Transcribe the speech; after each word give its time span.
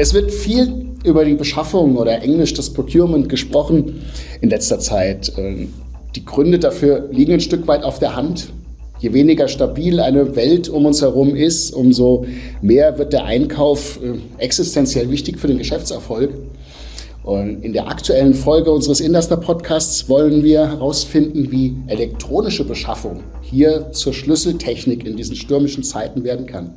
Es 0.00 0.14
wird 0.14 0.30
viel 0.30 0.86
über 1.04 1.26
die 1.26 1.34
Beschaffung 1.34 1.98
oder 1.98 2.22
Englisch 2.22 2.54
das 2.54 2.70
Procurement 2.70 3.28
gesprochen 3.28 4.00
in 4.40 4.48
letzter 4.48 4.78
Zeit. 4.78 5.30
Ähm, 5.36 5.74
die 6.16 6.24
Gründe 6.24 6.58
dafür 6.58 7.10
liegen 7.12 7.34
ein 7.34 7.40
Stück 7.40 7.66
weit 7.68 7.84
auf 7.84 7.98
der 7.98 8.16
Hand. 8.16 8.48
Je 9.00 9.12
weniger 9.12 9.46
stabil 9.46 10.00
eine 10.00 10.36
Welt 10.36 10.70
um 10.70 10.86
uns 10.86 11.02
herum 11.02 11.36
ist, 11.36 11.74
umso 11.74 12.24
mehr 12.62 12.96
wird 12.96 13.12
der 13.12 13.26
Einkauf 13.26 14.00
äh, 14.02 14.14
existenziell 14.42 15.10
wichtig 15.10 15.38
für 15.38 15.48
den 15.48 15.58
Geschäftserfolg. 15.58 16.30
Und 17.22 17.62
in 17.62 17.74
der 17.74 17.86
aktuellen 17.86 18.32
Folge 18.32 18.72
unseres 18.72 19.00
Induster 19.00 19.36
Podcasts 19.36 20.08
wollen 20.08 20.42
wir 20.42 20.66
herausfinden, 20.66 21.52
wie 21.52 21.76
elektronische 21.88 22.64
Beschaffung 22.64 23.22
hier 23.42 23.92
zur 23.92 24.14
Schlüsseltechnik 24.14 25.04
in 25.04 25.18
diesen 25.18 25.36
stürmischen 25.36 25.84
Zeiten 25.84 26.24
werden 26.24 26.46
kann. 26.46 26.72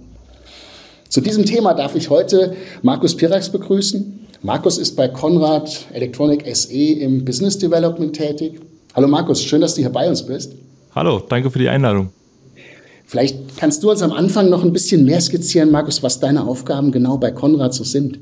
Zu 1.14 1.22
diesem 1.22 1.46
Thema 1.46 1.76
darf 1.76 1.94
ich 1.94 2.10
heute 2.10 2.56
Markus 2.82 3.16
Pirax 3.16 3.52
begrüßen. 3.52 4.26
Markus 4.42 4.80
ist 4.80 4.96
bei 4.96 5.08
Konrad 5.08 5.86
Electronic 5.94 6.44
SE 6.56 6.74
im 6.74 7.24
Business 7.24 7.56
Development 7.60 8.16
tätig. 8.16 8.60
Hallo 8.96 9.08
Markus, 9.08 9.44
schön, 9.44 9.62
dass 9.62 9.76
du 9.76 9.82
hier 9.82 9.92
bei 9.92 10.10
uns 10.10 10.26
bist. 10.26 10.56
Hallo, 10.96 11.20
danke 11.20 11.52
für 11.52 11.60
die 11.60 11.70
Einladung. 11.70 12.10
Vielleicht 13.06 13.58
kannst 13.58 13.84
du 13.84 13.92
uns 13.92 14.02
am 14.02 14.12
Anfang 14.12 14.50
noch 14.50 14.64
ein 14.64 14.74
bisschen 14.74 15.06
mehr 15.06 15.22
skizzieren, 15.22 15.70
Markus, 15.70 16.02
was 16.02 16.20
deine 16.20 16.48
Aufgaben 16.48 16.92
genau 16.92 17.20
bei 17.20 17.30
Konrad 17.30 17.76
so 17.76 17.84
sind. 17.84 18.18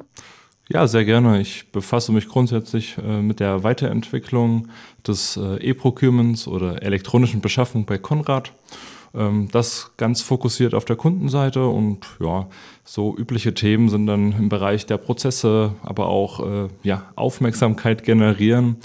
Ja, 0.67 0.85
sehr 0.85 1.05
gerne. 1.05 1.39
Ich 1.39 1.71
befasse 1.71 2.11
mich 2.11 2.27
grundsätzlich 2.27 2.97
äh, 2.97 3.21
mit 3.21 3.39
der 3.39 3.63
Weiterentwicklung 3.63 4.67
des 5.07 5.37
äh, 5.37 5.65
E-Procurements 5.65 6.45
oder 6.45 6.83
elektronischen 6.83 7.39
Beschaffung 7.39 7.85
bei 7.85 7.97
Konrad. 7.97 8.51
Ähm, 9.13 9.49
das 9.51 9.91
ganz 9.97 10.21
fokussiert 10.21 10.73
auf 10.73 10.85
der 10.85 10.95
Kundenseite 10.95 11.65
und 11.65 11.99
ja, 12.19 12.47
so 12.83 13.15
übliche 13.17 13.53
Themen 13.53 13.89
sind 13.89 14.07
dann 14.07 14.31
im 14.31 14.49
Bereich 14.49 14.85
der 14.85 14.97
Prozesse, 14.97 15.73
aber 15.83 16.07
auch 16.07 16.39
äh, 16.39 16.67
ja, 16.83 17.11
Aufmerksamkeit 17.15 18.03
generieren, 18.03 18.77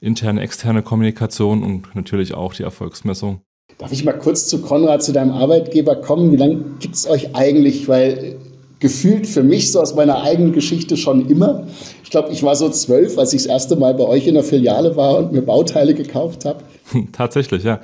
interne, 0.00 0.40
externe 0.40 0.82
Kommunikation 0.82 1.62
und 1.62 1.94
natürlich 1.94 2.34
auch 2.34 2.54
die 2.54 2.62
Erfolgsmessung. 2.62 3.40
Darf 3.78 3.92
ich 3.92 4.04
mal 4.04 4.12
kurz 4.12 4.46
zu 4.46 4.62
Konrad, 4.62 5.02
zu 5.02 5.12
deinem 5.12 5.32
Arbeitgeber 5.32 5.96
kommen? 5.96 6.32
Wie 6.32 6.36
lange 6.36 6.64
gibt 6.78 6.94
es 6.94 7.08
euch 7.08 7.34
eigentlich? 7.34 7.88
Weil 7.88 8.36
gefühlt 8.78 9.26
für 9.26 9.42
mich 9.42 9.72
so 9.72 9.80
aus 9.80 9.94
meiner 9.94 10.22
eigenen 10.22 10.52
Geschichte 10.52 10.96
schon 10.96 11.28
immer. 11.28 11.66
Ich 12.02 12.10
glaube, 12.10 12.30
ich 12.30 12.42
war 12.42 12.54
so 12.54 12.68
zwölf, 12.68 13.18
als 13.18 13.32
ich 13.32 13.42
das 13.42 13.46
erste 13.46 13.76
Mal 13.76 13.94
bei 13.94 14.04
euch 14.04 14.26
in 14.26 14.34
der 14.34 14.44
Filiale 14.44 14.94
war 14.94 15.16
und 15.16 15.32
mir 15.32 15.42
Bauteile 15.42 15.94
gekauft 15.94 16.44
habe. 16.44 16.58
Tatsächlich, 17.12 17.64
ja. 17.64 17.80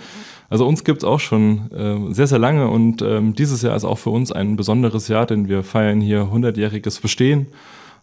Also 0.50 0.66
uns 0.66 0.82
gibt 0.82 0.98
es 0.98 1.04
auch 1.04 1.20
schon 1.20 1.70
äh, 1.72 2.12
sehr, 2.12 2.26
sehr 2.26 2.40
lange 2.40 2.68
und 2.68 3.02
ähm, 3.02 3.34
dieses 3.34 3.62
Jahr 3.62 3.76
ist 3.76 3.84
auch 3.84 3.98
für 3.98 4.10
uns 4.10 4.32
ein 4.32 4.56
besonderes 4.56 5.06
Jahr, 5.06 5.24
denn 5.24 5.48
wir 5.48 5.62
feiern 5.62 6.00
hier 6.00 6.24
100-jähriges 6.24 7.00
Bestehen. 7.00 7.46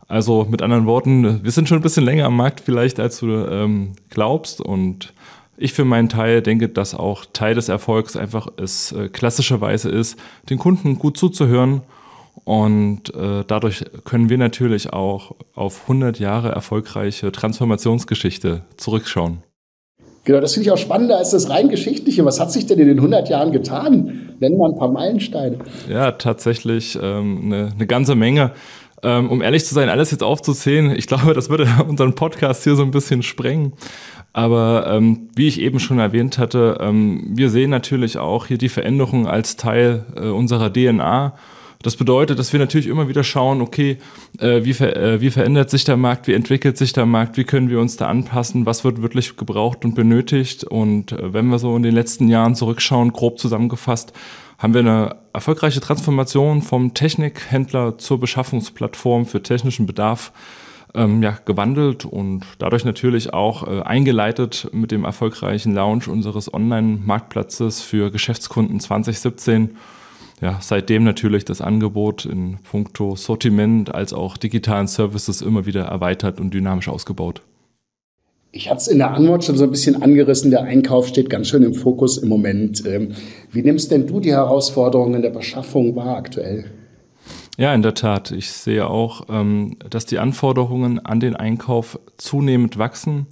Also 0.08 0.48
mit 0.50 0.62
anderen 0.62 0.86
Worten, 0.86 1.44
wir 1.44 1.52
sind 1.52 1.68
schon 1.68 1.80
ein 1.80 1.84
bisschen 1.84 2.06
länger 2.06 2.25
am 2.25 2.38
Markt 2.38 2.62
vielleicht, 2.62 3.02
als 3.02 3.20
du 3.20 3.28
ähm, 3.28 3.92
glaubst 4.09 4.62
und 4.62 5.14
ich 5.58 5.73
für 5.73 5.84
meinen 5.84 6.08
Teil 6.08 6.42
denke, 6.42 6.70
dass 6.70 6.95
auch 6.95 7.25
Teil 7.34 7.56
des 7.56 7.68
Erfolgs 7.68 8.16
einfach 8.16 8.48
es 8.56 8.94
äh, 8.94 9.09
klassischerweise 9.09 9.90
ist, 9.90 10.18
den 10.50 10.58
Kunden 10.58 10.98
gut 10.98 11.18
zuzuhören 11.18 11.81
und 12.45 13.14
äh, 13.14 13.44
dadurch 13.45 13.84
können 14.06 14.30
wir 14.30 14.38
natürlich 14.38 14.94
auch 14.94 15.36
auf 15.53 15.81
100 15.81 16.18
Jahre 16.20 16.53
erfolgreiche 16.53 17.34
Transformationsgeschichte 17.34 18.62
zurückschauen. 18.78 19.44
Genau, 20.28 20.42
das 20.42 20.56
finde 20.56 20.67
ich 20.67 20.73
auch 20.73 20.78
spannender 20.78 21.17
als 21.17 21.30
das 21.30 21.50
rein 21.50 21.70
geschichtliche. 21.70 22.25
Was 22.25 22.42
hat 22.42 22.52
sich 22.52 22.66
denn 22.66 22.78
in 22.80 22.88
den 22.88 22.97
100 22.97 23.30
Jahren 23.30 23.53
getan? 23.53 24.36
Nennen 24.42 24.58
wir 24.58 24.66
ein 24.66 24.78
paar 24.78 24.92
Meilensteine. 24.92 25.59
Ja, 25.89 26.11
tatsächlich 26.11 27.00
ähm, 27.02 27.44
eine, 27.45 27.72
eine 27.73 27.88
ganze 27.88 28.14
Menge. 28.16 28.52
Ähm, 29.03 29.30
um 29.30 29.42
ehrlich 29.42 29.64
zu 29.64 29.73
sein, 29.73 29.88
alles 29.88 30.11
jetzt 30.11 30.23
aufzuzählen, 30.23 30.92
ich 30.92 31.08
glaube, 31.08 31.34
das 31.34 31.50
würde 31.50 31.69
unseren 31.88 32.14
Podcast 32.14 32.66
hier 32.66 32.75
so 32.75 32.84
ein 32.84 32.92
bisschen 32.92 33.23
sprengen. 33.23 33.72
Aber 34.34 34.88
ähm, 34.90 35.29
wie 35.34 35.47
ich 35.47 35.62
eben 35.62 35.79
schon 35.79 35.97
erwähnt 35.97 36.38
hatte, 36.38 36.78
ähm, 36.81 37.31
wir 37.34 37.50
sehen 37.50 37.69
natürlich 37.69 38.18
auch 38.18 38.47
hier 38.47 38.57
die 38.57 38.68
Veränderung 38.68 39.28
als 39.28 39.56
Teil 39.56 40.07
äh, 40.18 40.28
unserer 40.28 40.74
DNA 40.74 41.35
das 41.83 41.95
bedeutet, 41.95 42.39
dass 42.39 42.53
wir 42.53 42.59
natürlich 42.59 42.88
immer 42.88 43.07
wieder 43.07 43.23
schauen, 43.23 43.61
okay, 43.61 43.97
äh, 44.39 44.63
wie, 44.63 44.73
ver 44.73 44.95
äh, 44.95 45.21
wie 45.21 45.29
verändert 45.29 45.69
sich 45.69 45.83
der 45.83 45.97
Markt, 45.97 46.27
wie 46.27 46.33
entwickelt 46.33 46.77
sich 46.77 46.93
der 46.93 47.05
Markt, 47.05 47.38
wie 47.38 47.43
können 47.43 47.69
wir 47.69 47.79
uns 47.79 47.97
da 47.97 48.07
anpassen, 48.07 48.65
was 48.65 48.83
wird 48.83 49.01
wirklich 49.01 49.38
gebraucht 49.38 49.85
und 49.85 49.93
benötigt. 49.93 50.63
Und 50.63 51.11
äh, 51.11 51.33
wenn 51.33 51.47
wir 51.47 51.59
so 51.59 51.75
in 51.75 51.83
den 51.83 51.93
letzten 51.93 52.29
Jahren 52.29 52.55
zurückschauen, 52.55 53.13
grob 53.13 53.39
zusammengefasst, 53.39 54.13
haben 54.57 54.73
wir 54.73 54.81
eine 54.81 55.15
erfolgreiche 55.33 55.79
Transformation 55.79 56.63
vom 56.63 56.95
Technikhändler 56.95 57.99
zur 57.99 58.19
Beschaffungsplattform 58.19 59.27
für 59.27 59.44
technischen 59.44 59.85
Bedarf 59.85 60.31
ähm, 60.95 61.21
ja, 61.21 61.38
gewandelt 61.45 62.05
und 62.05 62.44
dadurch 62.57 62.83
natürlich 62.83 63.33
auch 63.33 63.67
äh, 63.67 63.81
eingeleitet 63.81 64.69
mit 64.71 64.91
dem 64.91 65.05
erfolgreichen 65.05 65.75
Launch 65.75 66.07
unseres 66.07 66.51
Online-Marktplatzes 66.51 67.81
für 67.81 68.09
Geschäftskunden 68.09 68.79
2017 68.79 69.77
ja, 70.42 70.59
seitdem 70.62 71.03
natürlich 71.03 71.46
das 71.46 71.62
Angebot 71.62 72.25
in 72.25 72.58
puncto 72.70 73.16
Sortiment 73.16 73.94
als 73.94 74.14
auch 74.14 74.38
digitalen 74.38 74.88
Services 74.88 75.42
immer 75.42 75.66
wieder 75.66 75.86
erweitert 75.86 76.40
und 76.40 76.53
dynamisch 76.53 76.90
ausgebaut. 76.90 77.42
Ich 78.52 78.70
hatte 78.70 78.80
es 78.80 78.88
in 78.88 79.00
der 79.00 79.12
Antwort 79.12 79.44
schon 79.44 79.58
so 79.58 79.66
ein 79.66 79.72
bisschen 79.72 80.02
angerissen. 80.02 80.52
Der 80.52 80.64
Einkauf 80.64 81.08
steht 81.08 81.30
ganz 81.30 81.48
schön 81.48 81.64
im 81.64 81.74
Fokus 81.74 82.18
im 82.18 82.30
Moment. 82.30 82.86
Ähm, 82.86 83.14
wie 83.52 83.62
nimmst 83.62 83.92
denn 83.92 84.08
du 84.08 84.20
die 84.20 84.31
Herausforderungen 84.31 85.22
der 85.22 85.31
Beschaffung 85.31 85.96
wahr 85.96 86.18
aktuell? 86.18 86.66
Ja, 87.58 87.74
in 87.74 87.81
der 87.81 87.94
Tat. 87.94 88.31
Ich 88.31 88.52
sehe 88.52 88.88
auch, 88.88 89.25
ähm, 89.30 89.78
dass 89.90 90.06
die 90.06 90.19
Anforderungen 90.19 91.00
an 91.00 91.19
den 91.19 91.36
Einkauf 91.36 92.00
zunehmend 92.18 92.78
wachsen. 92.78 93.28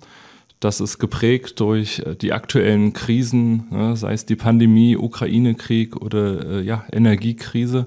Das 0.65 0.79
ist 0.79 0.97
geprägt 0.97 1.59
durch 1.59 1.99
äh, 1.99 2.15
die 2.15 2.33
aktuellen 2.33 2.91
Krisen, 2.91 3.67
ne, 3.69 3.95
sei 3.95 4.13
es 4.13 4.25
die 4.25 4.35
Pandemie, 4.35 4.97
Ukraine-Krieg 4.97 5.95
oder 5.95 6.43
äh, 6.43 6.61
ja, 6.63 6.85
Energiekrise. 6.91 7.85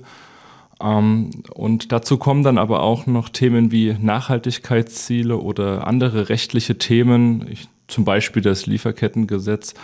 Ähm, 0.81 1.31
und 1.53 1.91
dazu 1.91 2.19
kommen 2.19 2.44
dann 2.44 2.56
aber 2.56 2.84
auch 2.84 3.06
noch 3.06 3.31
Themen 3.31 3.72
wie 3.72 3.97
Nachhaltigkeitsziele 4.00 5.38
oder 5.38 5.88
andere 5.88 6.28
rechtliche 6.28 6.78
Themen, 6.78 7.49
ich, 7.50 7.69
zum 7.88 8.05
Beispiel 8.05 8.43
das 8.43 8.67
Lieferkettengesetz, 8.67 9.75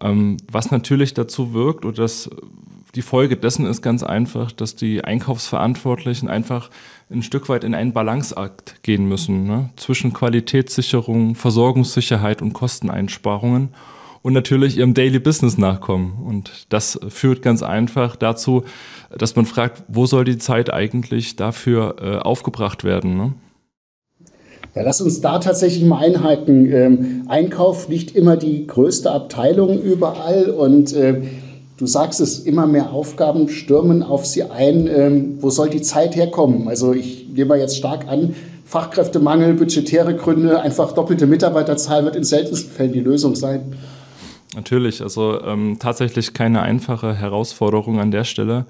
ähm, 0.00 0.38
was 0.50 0.70
natürlich 0.70 1.12
dazu 1.12 1.52
wirkt 1.52 1.84
oder 1.84 2.04
das 2.04 2.30
die 2.94 3.02
Folge 3.02 3.36
dessen 3.36 3.66
ist 3.66 3.82
ganz 3.82 4.02
einfach, 4.02 4.52
dass 4.52 4.74
die 4.74 5.04
Einkaufsverantwortlichen 5.04 6.28
einfach 6.28 6.70
ein 7.10 7.22
Stück 7.22 7.48
weit 7.48 7.64
in 7.64 7.74
einen 7.74 7.92
Balanceakt 7.92 8.82
gehen 8.82 9.06
müssen 9.06 9.46
ne? 9.46 9.70
zwischen 9.76 10.12
Qualitätssicherung, 10.12 11.34
Versorgungssicherheit 11.34 12.42
und 12.42 12.52
Kosteneinsparungen 12.52 13.70
und 14.22 14.32
natürlich 14.32 14.76
ihrem 14.76 14.94
Daily 14.94 15.18
Business 15.18 15.56
nachkommen. 15.56 16.18
Und 16.24 16.66
das 16.68 16.98
führt 17.08 17.42
ganz 17.42 17.62
einfach 17.62 18.16
dazu, 18.16 18.64
dass 19.16 19.36
man 19.36 19.46
fragt, 19.46 19.82
wo 19.88 20.06
soll 20.06 20.24
die 20.24 20.38
Zeit 20.38 20.72
eigentlich 20.72 21.36
dafür 21.36 21.96
äh, 22.00 22.16
aufgebracht 22.16 22.84
werden? 22.84 23.16
Ne? 23.16 23.32
Ja, 24.74 24.82
lass 24.82 25.00
uns 25.00 25.20
da 25.20 25.38
tatsächlich 25.38 25.84
mal 25.84 26.04
einhalten. 26.04 26.70
Ähm, 26.72 27.24
Einkauf 27.28 27.88
nicht 27.88 28.14
immer 28.14 28.36
die 28.36 28.66
größte 28.66 29.10
Abteilung 29.10 29.80
überall 29.80 30.50
und 30.50 30.92
äh, 30.92 31.22
Du 31.80 31.86
sagst 31.86 32.20
es, 32.20 32.40
immer 32.40 32.66
mehr 32.66 32.90
Aufgaben 32.90 33.48
stürmen 33.48 34.02
auf 34.02 34.26
sie 34.26 34.42
ein. 34.42 34.86
Ähm, 34.86 35.38
wo 35.40 35.48
soll 35.48 35.70
die 35.70 35.80
Zeit 35.80 36.14
herkommen? 36.14 36.68
Also 36.68 36.92
ich 36.92 37.26
nehme 37.32 37.56
jetzt 37.56 37.78
stark 37.78 38.06
an, 38.06 38.34
Fachkräftemangel, 38.66 39.54
budgetäre 39.54 40.14
Gründe, 40.14 40.60
einfach 40.60 40.92
doppelte 40.92 41.26
Mitarbeiterzahl 41.26 42.04
wird 42.04 42.16
in 42.16 42.24
seltensten 42.24 42.70
Fällen 42.70 42.92
die 42.92 43.00
Lösung 43.00 43.34
sein. 43.34 43.76
Natürlich, 44.54 45.00
also 45.00 45.40
ähm, 45.42 45.78
tatsächlich 45.80 46.34
keine 46.34 46.60
einfache 46.60 47.14
Herausforderung 47.14 47.98
an 47.98 48.10
der 48.10 48.24
Stelle. 48.24 48.66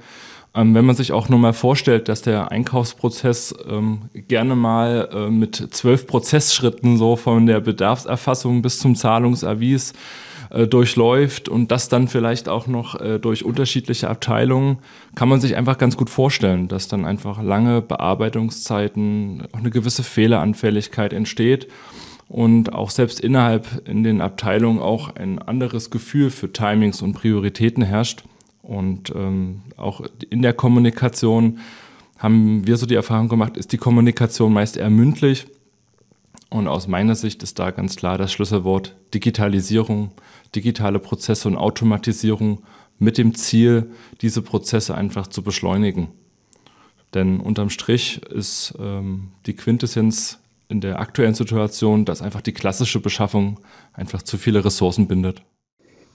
Ähm, 0.55 0.73
wenn 0.77 0.85
man 0.85 0.95
sich 0.95 1.11
auch 1.11 1.29
nur 1.29 1.41
mal 1.41 1.53
vorstellt, 1.53 2.09
dass 2.09 2.23
der 2.23 2.53
Einkaufsprozess 2.53 3.53
ähm, 3.69 4.03
gerne 4.29 4.55
mal 4.55 5.09
äh, 5.13 5.31
mit 5.31 5.57
zwölf 5.73 6.07
Prozessschritten 6.07 6.97
so 6.97 7.17
von 7.17 7.47
der 7.47 7.59
Bedarfserfassung 7.59 8.63
bis 8.63 8.79
zum 8.79 8.95
Zahlungsavis 8.95 9.95
äh, 10.51 10.67
durchläuft 10.67 11.49
und 11.49 11.71
das 11.71 11.89
dann 11.89 12.09
vielleicht 12.09 12.49
auch 12.49 12.67
noch 12.67 13.01
äh, 13.01 13.19
durch 13.19 13.45
unterschiedliche 13.45 14.09
Abteilungen, 14.09 14.79
kann 15.15 15.29
man 15.29 15.41
sich 15.41 15.57
einfach 15.57 15.79
ganz 15.79 15.97
gut 15.97 16.11
vorstellen, 16.11 16.69
dass 16.69 16.89
dann 16.89 17.05
einfach 17.05 17.43
lange 17.43 17.83
Bearbeitungszeiten, 17.83 19.45
auch 19.53 19.59
eine 19.59 19.71
gewisse 19.71 20.03
Fehleranfälligkeit 20.03 21.13
entsteht 21.13 21.69
und 22.29 22.73
auch 22.73 22.91
selbst 22.91 23.21
innerhalb 23.21 23.89
in 23.89 24.05
den 24.05 24.21
Abteilungen 24.21 24.81
auch 24.81 25.15
ein 25.17 25.41
anderes 25.41 25.91
Gefühl 25.91 26.31
für 26.31 26.53
Timings 26.53 27.03
und 27.03 27.15
Prioritäten 27.15 27.83
herrscht. 27.83 28.25
Und 28.63 29.13
ähm, 29.17 29.63
auch 29.77 30.03
in 30.31 30.43
der 30.43 30.53
Kommunikation 30.53 31.59
haben 32.19 32.67
wir 32.67 32.77
so 32.77 32.87
die 32.87 32.95
Erfahrung 32.95 33.29
gemacht, 33.29 33.57
ist 33.57 33.73
die 33.73 33.79
Kommunikation 33.79 34.53
meist 34.53 34.77
eher 34.77 34.91
mündlich. 34.91 35.47
Und 36.51 36.67
aus 36.67 36.89
meiner 36.89 37.15
Sicht 37.15 37.43
ist 37.45 37.59
da 37.61 37.71
ganz 37.71 37.97
klar 37.97 38.19
das 38.19 38.33
Schlüsselwort 38.33 38.97
Digitalisierung, 39.15 40.11
digitale 40.55 40.99
Prozesse 40.99 41.47
und 41.49 41.57
Automatisierung 41.57 42.63
mit 42.99 43.19
dem 43.19 43.35
Ziel, 43.35 43.91
diese 44.21 44.43
Prozesse 44.43 44.95
einfach 44.97 45.29
zu 45.29 45.43
beschleunigen. 45.43 46.09
Denn 47.15 47.41
unterm 47.41 47.71
Strich 47.71 48.21
ist 48.31 48.75
ähm, 48.81 49.29
die 49.47 49.55
Quintessenz 49.55 50.39
in 50.69 50.81
der 50.81 51.01
aktuellen 51.01 51.35
Situation, 51.35 52.05
dass 52.05 52.23
einfach 52.23 52.41
die 52.41 52.53
klassische 52.53 53.01
Beschaffung 53.01 53.59
einfach 53.93 54.23
zu 54.23 54.37
viele 54.37 54.65
Ressourcen 54.65 55.09
bindet. 55.09 55.43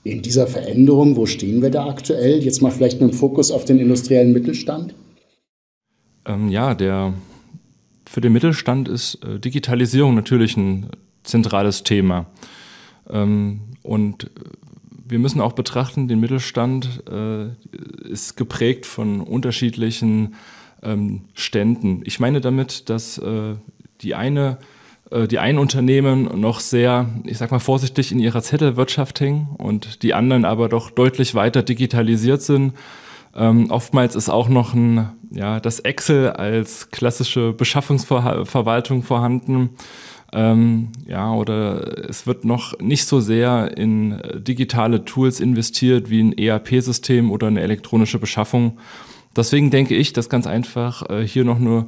In 0.04 0.22
dieser 0.22 0.48
Veränderung, 0.48 1.16
wo 1.16 1.26
stehen 1.26 1.62
wir 1.62 1.72
da 1.72 1.88
aktuell? 1.88 2.44
Jetzt 2.44 2.62
mal 2.62 2.72
vielleicht 2.72 3.02
mit 3.02 3.12
dem 3.12 3.18
Fokus 3.18 3.52
auf 3.52 3.66
den 3.66 3.80
industriellen 3.80 4.34
Mittelstand. 4.34 4.94
Ähm, 6.26 6.50
ja, 6.50 6.74
der, 6.76 7.14
für 8.08 8.22
den 8.22 8.34
Mittelstand 8.34 8.88
ist 8.88 9.24
äh, 9.24 9.40
Digitalisierung 9.40 10.16
natürlich 10.16 10.58
ein 10.58 10.90
zentrales 11.24 11.84
Thema. 11.84 12.28
Ähm, 13.10 13.62
und 13.84 14.30
wir 15.08 15.20
müssen 15.20 15.42
auch 15.42 15.54
betrachten, 15.54 16.08
den 16.08 16.20
Mittelstand 16.20 17.04
äh, 17.10 17.50
ist 18.08 18.38
geprägt 18.38 18.86
von 18.86 19.22
unterschiedlichen 19.22 20.36
ähm, 20.82 21.22
Ständen. 21.34 22.02
Ich 22.06 22.20
meine 22.20 22.42
damit, 22.42 22.90
dass 22.90 23.18
äh, 23.18 23.56
die 24.02 24.16
eine 24.16 24.58
äh, 25.12 25.28
die 25.28 25.40
einen 25.40 25.60
Unternehmen 25.60 26.40
noch 26.40 26.60
sehr, 26.60 27.10
ich 27.26 27.38
sag 27.38 27.52
mal 27.52 27.60
vorsichtig, 27.60 28.12
in 28.12 28.20
ihrer 28.20 28.42
Zettelwirtschaft 28.42 29.20
hängen 29.20 29.50
und 29.58 30.04
die 30.04 30.14
anderen 30.14 30.46
aber 30.46 30.70
doch 30.70 30.90
deutlich 30.90 31.36
weiter 31.36 31.64
digitalisiert 31.64 32.42
sind. 32.42 32.74
Ähm, 33.36 33.70
oftmals 33.70 34.16
ist 34.16 34.30
auch 34.30 34.48
noch 34.48 34.74
ein, 34.74 35.10
ja, 35.32 35.60
das 35.60 35.80
Excel 35.80 36.30
als 36.30 36.90
klassische 36.92 37.54
Beschaffungsverwaltung 37.54 39.04
vorhanden. 39.04 39.72
Ähm, 40.34 40.90
ja, 41.08 41.34
oder 41.34 42.10
es 42.10 42.28
wird 42.28 42.46
noch 42.46 42.80
nicht 42.80 43.06
so 43.06 43.20
sehr 43.20 43.78
in 43.78 44.22
digitale 44.36 45.06
Tools 45.06 45.40
investiert 45.40 46.10
wie 46.10 46.22
ein 46.22 46.38
ERP-System 46.38 47.32
oder 47.32 47.48
eine 47.48 47.62
elektronische 47.62 48.20
Beschaffung. 48.20 48.78
Deswegen 49.36 49.70
denke 49.70 49.96
ich, 49.96 50.14
dass 50.14 50.30
ganz 50.30 50.48
einfach 50.48 51.10
äh, 51.10 51.28
hier 51.28 51.44
noch 51.44 51.60
nur 51.60 51.88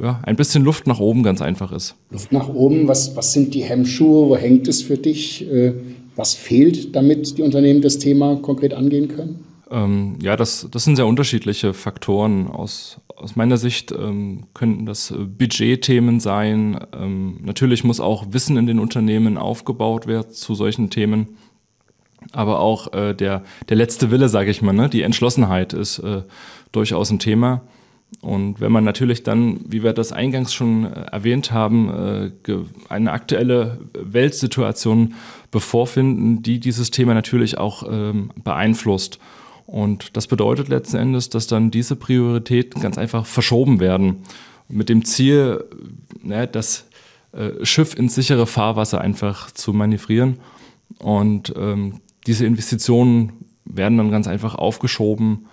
ja, 0.00 0.20
ein 0.24 0.36
bisschen 0.36 0.64
Luft 0.64 0.86
nach 0.86 0.98
oben 0.98 1.22
ganz 1.22 1.40
einfach 1.40 1.72
ist. 1.72 1.94
Luft 2.10 2.32
nach 2.32 2.48
oben, 2.48 2.88
was, 2.88 3.16
was 3.16 3.32
sind 3.32 3.54
die 3.54 3.62
Hemmschuhe? 3.62 4.28
Wo 4.28 4.36
hängt 4.36 4.68
es 4.68 4.82
für 4.82 4.98
dich? 4.98 5.50
Äh, 5.50 5.74
was 6.16 6.34
fehlt, 6.34 6.94
damit 6.94 7.38
die 7.38 7.42
Unternehmen 7.42 7.82
das 7.82 7.98
Thema 7.98 8.36
konkret 8.36 8.74
angehen 8.74 9.08
können? 9.08 9.53
Ähm, 9.74 10.18
ja, 10.22 10.36
das, 10.36 10.68
das 10.70 10.84
sind 10.84 10.94
sehr 10.94 11.06
unterschiedliche 11.06 11.74
Faktoren. 11.74 12.46
Aus, 12.46 13.00
aus 13.08 13.34
meiner 13.34 13.56
Sicht 13.56 13.90
ähm, 13.90 14.44
könnten 14.54 14.86
das 14.86 15.12
Budgetthemen 15.12 16.20
sein. 16.20 16.78
Ähm, 16.96 17.40
natürlich 17.42 17.82
muss 17.82 17.98
auch 17.98 18.26
Wissen 18.30 18.56
in 18.56 18.66
den 18.66 18.78
Unternehmen 18.78 19.36
aufgebaut 19.36 20.06
werden 20.06 20.30
zu 20.30 20.54
solchen 20.54 20.90
Themen. 20.90 21.36
Aber 22.30 22.60
auch 22.60 22.92
äh, 22.92 23.14
der, 23.14 23.42
der 23.68 23.76
letzte 23.76 24.12
Wille, 24.12 24.28
sage 24.28 24.50
ich 24.50 24.62
mal, 24.62 24.72
ne? 24.72 24.88
die 24.88 25.02
Entschlossenheit 25.02 25.72
ist 25.72 25.98
äh, 25.98 26.22
durchaus 26.70 27.10
ein 27.10 27.18
Thema. 27.18 27.62
Und 28.20 28.60
wenn 28.60 28.70
man 28.70 28.84
natürlich 28.84 29.24
dann, 29.24 29.60
wie 29.66 29.82
wir 29.82 29.92
das 29.92 30.12
eingangs 30.12 30.54
schon 30.54 30.84
äh, 30.84 31.06
erwähnt 31.10 31.50
haben, 31.50 31.90
äh, 31.90 32.30
eine 32.88 33.10
aktuelle 33.10 33.80
Weltsituation 33.92 35.14
bevorfinden, 35.50 36.42
die 36.42 36.60
dieses 36.60 36.92
Thema 36.92 37.12
natürlich 37.12 37.58
auch 37.58 37.82
ähm, 37.90 38.30
beeinflusst. 38.44 39.18
Und 39.66 40.16
das 40.16 40.26
bedeutet 40.26 40.68
letzten 40.68 40.96
Endes, 40.96 41.30
dass 41.30 41.46
dann 41.46 41.70
diese 41.70 41.96
Prioritäten 41.96 42.82
ganz 42.82 42.98
einfach 42.98 43.26
verschoben 43.26 43.80
werden. 43.80 44.22
Mit 44.68 44.88
dem 44.88 45.04
Ziel, 45.04 45.64
ne, 46.22 46.46
das 46.46 46.86
äh, 47.32 47.64
Schiff 47.64 47.94
ins 47.94 48.14
sichere 48.14 48.46
Fahrwasser 48.46 49.00
einfach 49.00 49.50
zu 49.50 49.72
manövrieren. 49.72 50.38
Und 50.98 51.52
ähm, 51.56 52.00
diese 52.26 52.46
Investitionen 52.46 53.32
werden 53.64 53.98
dann 53.98 54.10
ganz 54.10 54.28
einfach 54.28 54.54
aufgeschoben 54.54 55.46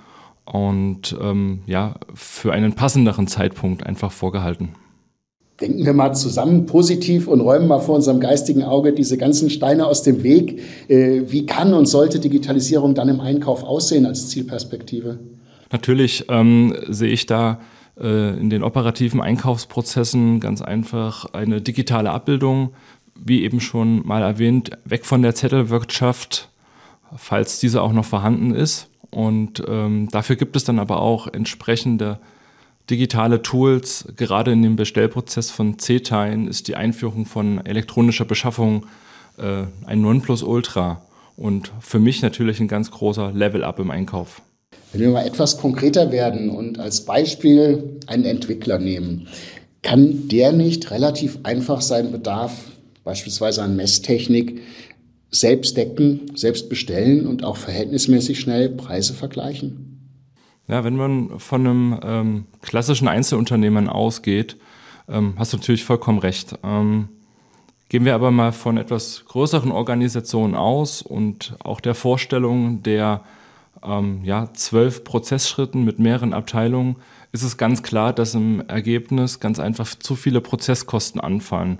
und 0.45 1.15
ähm, 1.21 1.61
ja, 1.65 1.95
für 2.13 2.51
einen 2.51 2.73
passenderen 2.73 3.27
Zeitpunkt 3.27 3.85
einfach 3.85 4.11
vorgehalten. 4.11 4.69
Denken 5.59 5.85
wir 5.85 5.93
mal 5.93 6.13
zusammen 6.13 6.65
positiv 6.65 7.27
und 7.27 7.41
räumen 7.41 7.67
mal 7.67 7.79
vor 7.79 7.95
unserem 7.95 8.19
geistigen 8.19 8.63
Auge 8.63 8.93
diese 8.93 9.17
ganzen 9.17 9.49
Steine 9.49 9.85
aus 9.85 10.01
dem 10.01 10.23
Weg. 10.23 10.59
Äh, 10.87 11.23
wie 11.27 11.45
kann 11.45 11.73
und 11.73 11.85
sollte 11.85 12.19
Digitalisierung 12.19 12.95
dann 12.95 13.09
im 13.09 13.19
Einkauf 13.19 13.63
aussehen 13.63 14.05
als 14.05 14.29
Zielperspektive? 14.29 15.19
Natürlich 15.71 16.25
ähm, 16.29 16.75
sehe 16.87 17.11
ich 17.11 17.27
da 17.27 17.59
äh, 17.99 18.39
in 18.39 18.49
den 18.49 18.63
operativen 18.63 19.21
Einkaufsprozessen 19.21 20.39
ganz 20.39 20.61
einfach 20.61 21.25
eine 21.33 21.61
digitale 21.61 22.11
Abbildung, 22.11 22.71
wie 23.15 23.43
eben 23.43 23.59
schon 23.59 24.05
mal 24.05 24.23
erwähnt, 24.23 24.71
weg 24.85 25.05
von 25.05 25.21
der 25.21 25.35
Zettelwirtschaft, 25.35 26.49
falls 27.15 27.59
diese 27.59 27.83
auch 27.83 27.93
noch 27.93 28.05
vorhanden 28.05 28.55
ist 28.55 28.87
und 29.11 29.61
ähm, 29.67 30.07
dafür 30.09 30.37
gibt 30.37 30.55
es 30.55 30.63
dann 30.63 30.79
aber 30.79 31.01
auch 31.01 31.27
entsprechende 31.27 32.19
digitale 32.89 33.41
Tools. 33.41 34.05
Gerade 34.15 34.51
in 34.51 34.61
dem 34.61 34.75
Bestellprozess 34.75 35.51
von 35.51 35.79
C-Teilen 35.79 36.47
ist 36.47 36.67
die 36.67 36.75
Einführung 36.75 37.25
von 37.25 37.65
elektronischer 37.65 38.25
Beschaffung 38.25 38.85
äh, 39.37 39.63
ein 39.85 40.01
Nonplusultra 40.01 41.01
und 41.37 41.71
für 41.79 41.99
mich 41.99 42.21
natürlich 42.21 42.59
ein 42.59 42.67
ganz 42.67 42.91
großer 42.91 43.31
Level-up 43.31 43.79
im 43.79 43.91
Einkauf. 43.91 44.41
Wenn 44.91 45.01
wir 45.01 45.09
mal 45.09 45.25
etwas 45.25 45.57
konkreter 45.57 46.11
werden 46.11 46.49
und 46.49 46.79
als 46.79 47.05
Beispiel 47.05 47.99
einen 48.07 48.25
Entwickler 48.25 48.77
nehmen, 48.77 49.27
kann 49.81 50.27
der 50.27 50.51
nicht 50.51 50.91
relativ 50.91 51.39
einfach 51.43 51.81
seinen 51.81 52.11
Bedarf, 52.11 52.71
beispielsweise 53.03 53.63
an 53.63 53.75
Messtechnik, 53.75 54.61
selbst 55.31 55.77
decken, 55.77 56.31
selbst 56.35 56.69
bestellen 56.69 57.25
und 57.25 57.43
auch 57.43 57.57
verhältnismäßig 57.57 58.39
schnell 58.39 58.69
Preise 58.69 59.13
vergleichen? 59.13 59.90
Ja, 60.71 60.83
wenn 60.85 60.95
man 60.95 61.39
von 61.39 61.67
einem 61.67 61.99
ähm, 62.01 62.45
klassischen 62.61 63.07
Einzelunternehmen 63.07 63.89
ausgeht, 63.89 64.57
ähm, 65.09 65.33
hast 65.37 65.51
du 65.53 65.57
natürlich 65.57 65.83
vollkommen 65.83 66.17
recht. 66.17 66.57
Ähm, 66.63 67.09
gehen 67.89 68.05
wir 68.05 68.15
aber 68.15 68.31
mal 68.31 68.53
von 68.53 68.77
etwas 68.77 69.25
größeren 69.25 69.71
Organisationen 69.71 70.55
aus 70.55 71.01
und 71.01 71.55
auch 71.63 71.81
der 71.81 71.93
Vorstellung 71.93 72.81
der 72.83 73.21
ähm, 73.83 74.21
ja, 74.23 74.51
zwölf 74.53 75.03
Prozessschritten 75.03 75.83
mit 75.83 75.99
mehreren 75.99 76.33
Abteilungen, 76.33 76.95
ist 77.33 77.43
es 77.43 77.57
ganz 77.57 77.83
klar, 77.83 78.13
dass 78.13 78.33
im 78.33 78.63
Ergebnis 78.67 79.39
ganz 79.41 79.59
einfach 79.59 79.87
zu 79.87 80.15
viele 80.15 80.41
Prozesskosten 80.41 81.19
anfallen 81.19 81.79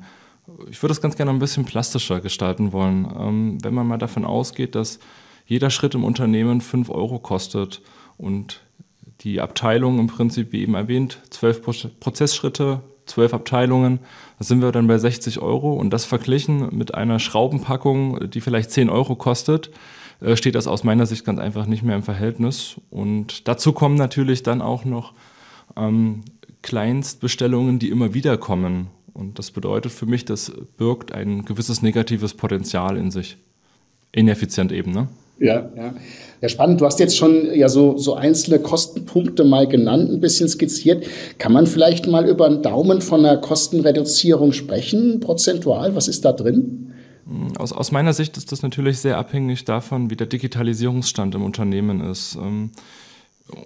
ich 0.69 0.81
würde 0.81 0.91
das 0.91 1.01
ganz 1.01 1.15
gerne 1.15 1.31
ein 1.31 1.39
bisschen 1.39 1.65
plastischer 1.65 2.19
gestalten 2.19 2.71
wollen. 2.71 3.07
Ähm, 3.17 3.57
wenn 3.61 3.73
man 3.73 3.87
mal 3.87 3.97
davon 3.97 4.25
ausgeht, 4.25 4.75
dass 4.75 4.99
jeder 5.45 5.69
Schritt 5.69 5.95
im 5.95 6.03
Unternehmen 6.03 6.61
5 6.61 6.89
Euro 6.89 7.19
kostet 7.19 7.81
und 8.17 8.61
die 9.21 9.41
Abteilung 9.41 9.99
im 9.99 10.07
Prinzip, 10.07 10.51
wie 10.51 10.61
eben 10.61 10.75
erwähnt, 10.75 11.19
zwölf 11.29 11.61
Prozessschritte, 11.61 12.81
zwölf 13.05 13.33
Abteilungen, 13.33 13.99
da 14.39 14.45
sind 14.45 14.61
wir 14.61 14.71
dann 14.71 14.87
bei 14.87 14.97
60 14.97 15.39
Euro 15.39 15.73
und 15.73 15.91
das 15.91 16.05
verglichen 16.05 16.75
mit 16.75 16.95
einer 16.95 17.19
Schraubenpackung, 17.19 18.29
die 18.29 18.41
vielleicht 18.41 18.71
10 18.71 18.89
Euro 18.89 19.15
kostet, 19.15 19.69
äh, 20.21 20.35
steht 20.35 20.55
das 20.55 20.67
aus 20.67 20.83
meiner 20.83 21.05
Sicht 21.05 21.25
ganz 21.25 21.39
einfach 21.39 21.65
nicht 21.65 21.83
mehr 21.83 21.95
im 21.95 22.03
Verhältnis. 22.03 22.75
Und 22.89 23.47
dazu 23.47 23.73
kommen 23.73 23.95
natürlich 23.95 24.43
dann 24.43 24.61
auch 24.61 24.85
noch 24.85 25.13
ähm, 25.75 26.23
Kleinstbestellungen, 26.61 27.79
die 27.79 27.89
immer 27.89 28.13
wieder 28.13 28.37
kommen. 28.37 28.87
Und 29.13 29.39
das 29.39 29.51
bedeutet 29.51 29.91
für 29.91 30.05
mich, 30.05 30.25
das 30.25 30.51
birgt 30.77 31.11
ein 31.11 31.43
gewisses 31.45 31.81
negatives 31.81 32.33
Potenzial 32.33 32.97
in 32.97 33.11
sich. 33.11 33.37
Ineffizient 34.11 34.71
eben, 34.71 34.91
ne? 34.91 35.07
Ja, 35.41 35.69
ja. 35.75 35.93
Ja, 36.41 36.49
spannend. 36.49 36.81
Du 36.81 36.85
hast 36.85 36.99
jetzt 36.99 37.17
schon 37.17 37.53
ja 37.53 37.69
so, 37.69 37.97
so 37.97 38.15
einzelne 38.15 38.57
Kostenpunkte 38.57 39.43
mal 39.43 39.67
genannt, 39.67 40.09
ein 40.09 40.19
bisschen 40.19 40.49
skizziert. 40.49 41.05
Kann 41.37 41.51
man 41.51 41.67
vielleicht 41.67 42.07
mal 42.07 42.27
über 42.27 42.47
einen 42.47 42.63
Daumen 42.63 43.01
von 43.01 43.23
einer 43.23 43.37
Kostenreduzierung 43.37 44.51
sprechen, 44.51 45.19
prozentual? 45.19 45.95
Was 45.95 46.07
ist 46.07 46.25
da 46.25 46.31
drin? 46.31 46.93
Aus, 47.59 47.71
aus 47.71 47.91
meiner 47.91 48.13
Sicht 48.13 48.37
ist 48.37 48.51
das 48.51 48.63
natürlich 48.63 48.97
sehr 48.97 49.19
abhängig 49.19 49.65
davon, 49.65 50.09
wie 50.09 50.15
der 50.15 50.25
Digitalisierungsstand 50.25 51.35
im 51.35 51.43
Unternehmen 51.43 52.01
ist. 52.01 52.35
Ähm, 52.41 52.71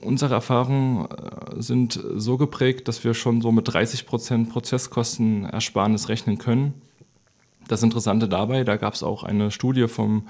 Unsere 0.02 0.34
Erfahrungen 0.34 1.06
äh, 1.06 1.62
sind 1.62 2.00
so 2.16 2.38
geprägt, 2.38 2.88
dass 2.88 3.04
wir 3.04 3.14
schon 3.14 3.42
so 3.42 3.52
mit 3.52 3.72
30 3.72 4.06
Prozent 4.06 4.50
Prozesskostenersparnis 4.50 6.10
rechnen 6.10 6.38
können. 6.38 6.74
Das 7.68 7.84
Interessante 7.84 8.28
dabei, 8.30 8.64
da 8.64 8.78
gab 8.78 8.94
es 8.94 9.04
auch 9.04 9.24
eine 9.24 9.52
Studie 9.52 9.88
vom 9.88 10.28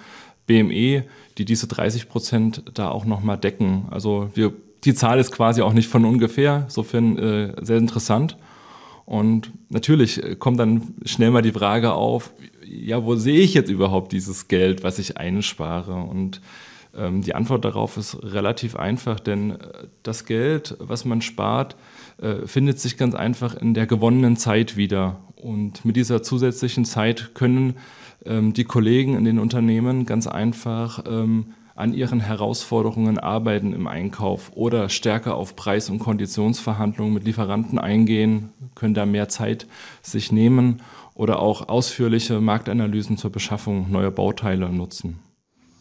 BME, 0.48 1.04
die 1.38 1.46
diese 1.46 1.68
30 1.68 2.10
Prozent 2.10 2.64
da 2.74 2.90
auch 2.90 3.06
nochmal 3.06 3.38
decken. 3.38 3.86
Also 3.92 4.30
wir, 4.34 4.54
die 4.84 4.94
Zahl 4.94 5.20
ist 5.20 5.32
quasi 5.32 5.62
auch 5.62 5.74
nicht 5.74 5.88
von 5.88 6.06
ungefähr, 6.06 6.64
insofern 6.66 7.18
äh, 7.18 7.54
sehr 7.62 7.78
interessant. 7.78 8.38
Und 9.06 9.52
natürlich 9.70 10.40
kommt 10.40 10.60
dann 10.60 10.96
schnell 11.06 11.32
mal 11.32 11.44
die 11.44 11.52
Frage 11.52 11.94
auf, 11.94 12.32
ja, 12.66 13.04
wo 13.04 13.16
sehe 13.16 13.40
ich 13.40 13.54
jetzt 13.54 13.70
überhaupt 13.70 14.12
dieses 14.12 14.48
Geld, 14.48 14.84
was 14.84 14.98
ich 14.98 15.18
einspare? 15.18 15.94
Und 15.94 16.42
ähm, 16.96 17.22
die 17.22 17.36
Antwort 17.36 17.66
darauf 17.66 17.98
ist 17.98 18.18
relativ 18.24 18.76
einfach, 18.76 19.20
denn 19.20 19.52
äh, 19.52 19.58
das 20.04 20.26
Geld, 20.26 20.76
was 20.80 21.06
man 21.06 21.22
spart, 21.22 21.76
äh, 22.22 22.48
findet 22.48 22.80
sich 22.80 22.98
ganz 22.98 23.16
einfach 23.16 23.56
in 23.56 23.74
der 23.74 23.86
gewonnenen 23.86 24.38
Zeit 24.38 24.78
wieder. 24.78 25.20
Und 25.36 25.86
mit 25.86 25.96
dieser 25.96 26.24
zusätzlichen 26.24 26.86
Zeit 26.86 27.36
können 27.36 27.76
die 28.26 28.64
Kollegen 28.64 29.16
in 29.16 29.26
den 29.26 29.40
Unternehmen 29.40 30.06
ganz 30.06 30.28
einfach 30.28 31.04
ähm, 31.08 31.48
an 31.76 31.94
ihren 31.94 32.22
Herausforderungen 32.22 33.20
arbeiten 33.20 33.74
im 33.74 33.86
Einkauf 33.86 34.52
oder 34.56 34.88
stärker 34.90 35.36
auf 35.36 35.56
Preis- 35.56 35.90
und 35.90 36.00
Konditionsverhandlungen 36.00 37.14
mit 37.14 37.26
Lieferanten 37.26 37.78
eingehen, 37.78 38.50
können 38.76 38.94
da 38.94 39.06
mehr 39.06 39.28
Zeit 39.28 39.68
sich 40.02 40.32
nehmen 40.32 40.82
oder 41.16 41.40
auch 41.40 41.68
ausführliche 41.68 42.40
Marktanalysen 42.40 43.18
zur 43.18 43.32
Beschaffung 43.32 43.92
neuer 43.92 44.12
Bauteile 44.12 44.70
nutzen. 44.70 45.20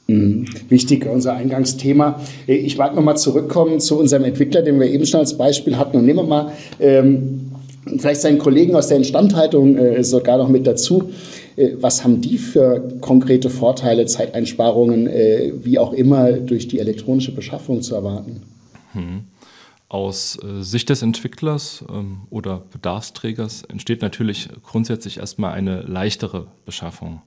Mhm. 0.09 0.47
Wichtig, 0.69 1.07
unser 1.07 1.35
Eingangsthema. 1.35 2.21
Ich 2.47 2.77
mag 2.77 2.95
nochmal 2.95 3.17
zurückkommen 3.17 3.81
zu 3.81 3.99
unserem 3.99 4.25
Entwickler, 4.25 4.63
den 4.63 4.79
wir 4.81 4.91
eben 4.91 5.07
schon 5.07 5.21
als 5.21 5.39
Beispiel 5.39 5.79
hatten. 5.79 5.97
Und 5.97 6.07
nehmen 6.07 6.19
wir 6.19 6.25
mal 6.25 6.53
ähm, 6.79 7.53
vielleicht 7.99 8.21
seinen 8.21 8.39
Kollegen 8.39 8.75
aus 8.75 8.89
der 8.89 8.99
Instandhaltung 8.99 9.79
äh, 9.79 10.05
sogar 10.05 10.39
noch 10.39 10.49
mit 10.49 10.67
dazu. 10.67 11.11
Äh, 11.57 11.73
was 11.81 12.05
haben 12.05 12.21
die 12.21 12.39
für 12.39 12.81
konkrete 13.01 13.51
Vorteile, 13.51 14.07
Zeiteinsparungen, 14.07 15.07
äh, 15.07 15.53
wie 15.63 15.79
auch 15.79 15.93
immer, 15.93 16.33
durch 16.33 16.69
die 16.69 16.79
elektronische 16.79 17.33
Beschaffung 17.33 17.83
zu 17.83 17.95
erwarten? 17.95 18.43
Hm. 18.93 19.25
Aus 19.89 20.39
äh, 20.43 20.63
Sicht 20.63 20.89
des 20.89 21.03
Entwicklers 21.03 21.85
ähm, 21.89 22.23
oder 22.31 22.63
Bedarfsträgers 22.73 23.63
entsteht 23.65 24.03
natürlich 24.03 24.49
grundsätzlich 24.63 25.19
erstmal 25.19 25.53
eine 25.53 25.83
leichtere 25.83 26.47
Beschaffung. 26.65 27.23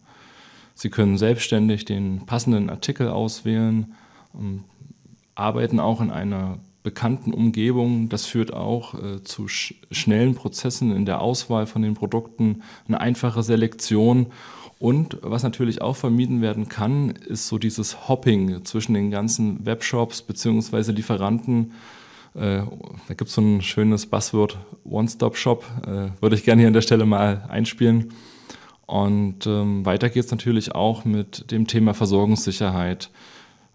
Sie 0.74 0.90
können 0.90 1.18
selbstständig 1.18 1.86
den 1.86 2.26
passenden 2.26 2.70
Artikel 2.70 3.08
auswählen, 3.08 3.94
ähm, 4.38 4.64
arbeiten 5.34 5.80
auch 5.80 6.02
in 6.02 6.12
einer 6.12 6.60
bekannten 6.88 7.34
Umgebung. 7.34 8.08
Das 8.08 8.26
führt 8.26 8.54
auch 8.54 8.94
äh, 8.94 9.22
zu 9.22 9.50
sch 9.50 9.74
schnellen 9.92 10.36
Prozessen 10.36 10.96
in 10.96 11.06
der 11.06 11.20
Auswahl 11.20 11.68
von 11.68 11.82
den 11.82 11.96
Produkten, 11.96 12.62
eine 12.88 13.02
einfache 13.02 13.44
Selektion. 13.44 14.28
Und 14.80 15.18
was 15.22 15.44
natürlich 15.44 15.82
auch 15.82 15.98
vermieden 15.98 16.42
werden 16.42 16.70
kann, 16.70 17.10
ist 17.10 17.50
so 17.50 17.58
dieses 17.58 18.08
Hopping 18.08 18.64
zwischen 18.64 18.94
den 18.94 19.12
ganzen 19.12 19.66
Webshops 19.66 20.22
bzw. 20.22 20.94
Lieferanten. 20.94 21.74
Äh, 22.36 22.62
da 23.08 23.14
gibt 23.18 23.28
es 23.28 23.34
so 23.34 23.42
ein 23.42 23.62
schönes 23.62 24.06
Buzzword, 24.06 24.58
One-Stop-Shop, 24.86 25.66
äh, 25.86 26.22
würde 26.22 26.38
ich 26.38 26.46
gerne 26.46 26.62
hier 26.62 26.68
an 26.68 26.74
der 26.74 26.82
Stelle 26.82 27.06
mal 27.06 27.44
einspielen. 27.50 28.14
Und 28.86 29.46
ähm, 29.46 29.86
weiter 29.86 30.08
geht 30.08 30.24
es 30.24 30.32
natürlich 30.32 30.74
auch 30.74 31.04
mit 31.04 31.52
dem 31.52 31.68
Thema 31.68 31.94
Versorgungssicherheit. 31.94 33.10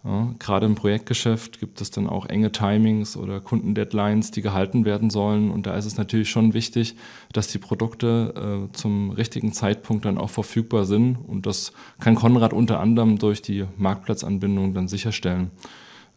Ja, 0.05 0.35
gerade 0.37 0.65
im 0.65 0.75
Projektgeschäft 0.75 1.61
gibt 1.61 1.79
es 1.79 1.89
dann 1.89 2.09
auch 2.09 2.25
enge 2.25 2.51
Timings 2.51 3.15
oder 3.15 3.39
Kundendeadlines, 3.39 4.31
die 4.31 4.41
gehalten 4.41 4.83
werden 4.83 5.09
sollen. 5.09 5.49
Und 5.49 5.65
da 5.65 5.77
ist 5.77 5.85
es 5.85 5.95
natürlich 5.95 6.29
schon 6.29 6.53
wichtig, 6.53 6.95
dass 7.31 7.47
die 7.47 7.57
Produkte 7.57 8.67
äh, 8.69 8.73
zum 8.75 9.11
richtigen 9.11 9.53
Zeitpunkt 9.53 10.03
dann 10.03 10.17
auch 10.17 10.29
verfügbar 10.29 10.83
sind. 10.83 11.15
Und 11.15 11.45
das 11.45 11.71
kann 12.01 12.15
Konrad 12.15 12.51
unter 12.51 12.81
anderem 12.81 13.17
durch 13.17 13.41
die 13.41 13.63
Marktplatzanbindung 13.77 14.73
dann 14.73 14.89
sicherstellen. 14.89 15.51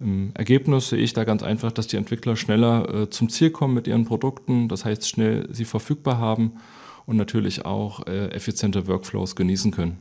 Im 0.01 0.33
Ergebnis 0.35 0.89
sehe 0.89 0.99
ich 0.99 1.13
da 1.13 1.23
ganz 1.23 1.45
einfach, 1.45 1.71
dass 1.71 1.87
die 1.87 1.97
Entwickler 1.97 2.35
schneller 2.35 2.93
äh, 2.93 3.11
zum 3.11 3.29
Ziel 3.29 3.51
kommen 3.51 3.75
mit 3.75 3.87
ihren 3.87 4.05
Produkten, 4.05 4.69
das 4.69 4.85
heißt 4.85 5.09
schnell 5.09 5.49
sie 5.53 5.65
verfügbar 5.65 6.19
haben 6.19 6.55
und 7.07 7.17
natürlich 7.17 7.65
auch 7.65 8.07
äh, 8.07 8.31
effiziente 8.31 8.89
Workflows 8.89 9.37
genießen 9.37 9.71
können. 9.71 9.99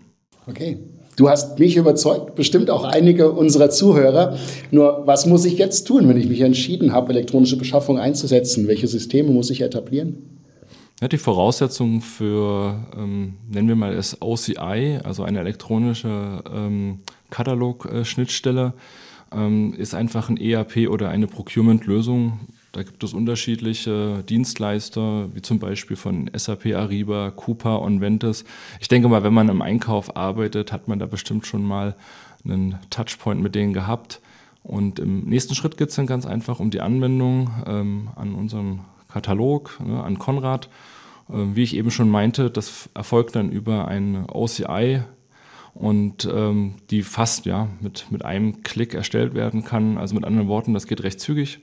Okay. 0.48 0.78
Du 1.16 1.30
hast 1.30 1.60
mich 1.60 1.78
überzeugt, 1.78 2.36
bestimmt 2.36 2.70
auch 2.70 2.84
einige 2.84 3.32
unserer 3.32 3.70
Zuhörer. 3.70 4.38
Nur, 4.72 5.04
was 5.06 5.26
muss 5.26 5.46
ich 5.46 5.58
jetzt 5.58 5.86
tun, 5.86 6.10
wenn 6.10 6.18
ich 6.18 6.28
mich 6.28 6.42
entschieden 6.42 6.92
habe, 6.92 7.14
elektronische 7.14 7.58
Beschaffung 7.58 7.98
einzusetzen? 7.98 8.68
Welche 8.68 8.88
Systeme 8.88 9.32
muss 9.32 9.50
ich 9.50 9.62
etablieren? 9.62 10.18
Ja, 11.02 11.08
die 11.08 11.18
Voraussetzungen 11.18 12.02
für, 12.02 12.76
ähm, 12.98 13.36
nennen 13.50 13.68
wir 13.68 13.76
mal 13.76 13.94
es 13.94 14.22
OCI, 14.22 15.00
also 15.04 15.24
eine 15.24 15.40
elektronische 15.40 16.42
ähm, 16.54 17.00
Katalog-Schnittstelle, 17.30 18.74
ähm, 19.34 19.74
ist 19.74 19.94
einfach 19.94 20.30
ein 20.30 20.38
ERP 20.38 20.90
oder 20.90 21.10
eine 21.10 21.28
Procurement-Lösung, 21.28 22.40
da 22.76 22.84
gibt 22.84 23.02
es 23.06 23.14
unterschiedliche 23.14 24.22
Dienstleister, 24.28 25.34
wie 25.34 25.42
zum 25.42 25.60
Beispiel 25.60 25.96
von 25.96 26.30
SAP 26.36 26.76
Ariba, 26.76 27.32
Coupa 27.32 27.76
und 27.76 28.02
Ventus. 28.02 28.44
Ich 28.82 28.90
denke 28.90 29.08
mal, 29.08 29.24
wenn 29.24 29.34
man 29.34 29.48
im 29.48 29.62
Einkauf 29.62 30.18
arbeitet, 30.18 30.74
hat 30.74 30.90
man 30.90 31.00
da 31.00 31.06
bestimmt 31.06 31.48
schon 31.48 31.64
mal 31.64 31.96
einen 32.44 32.78
Touchpoint 32.90 33.42
mit 33.42 33.56
denen 33.56 33.72
gehabt. 33.72 34.20
Und 34.62 35.00
im 35.00 35.22
nächsten 35.22 35.56
Schritt 35.56 35.78
geht 35.78 35.90
es 35.90 35.96
dann 35.96 36.06
ganz 36.06 36.26
einfach 36.26 36.60
um 36.60 36.70
die 36.70 36.82
Anwendung 36.82 37.50
ähm, 37.66 38.10
an 38.18 38.36
unserem 38.36 38.82
Katalog, 39.08 39.80
ne, 39.80 40.04
an 40.04 40.20
Konrad. 40.20 40.68
Ähm, 41.32 41.56
wie 41.56 41.64
ich 41.64 41.78
eben 41.78 41.92
schon 41.92 42.10
meinte, 42.10 42.50
das 42.50 42.90
erfolgt 42.94 43.38
dann 43.38 43.52
über 43.52 43.88
ein 43.88 44.26
OCI 44.30 45.00
und 45.74 46.28
ähm, 46.30 46.74
die 46.90 47.04
fast 47.04 47.46
ja, 47.46 47.70
mit, 47.80 48.12
mit 48.12 48.26
einem 48.26 48.64
Klick 48.64 48.94
erstellt 48.94 49.34
werden 49.34 49.64
kann. 49.64 49.98
Also 49.98 50.14
mit 50.14 50.26
anderen 50.26 50.50
Worten, 50.50 50.74
das 50.74 50.88
geht 50.88 51.04
recht 51.04 51.22
zügig. 51.22 51.62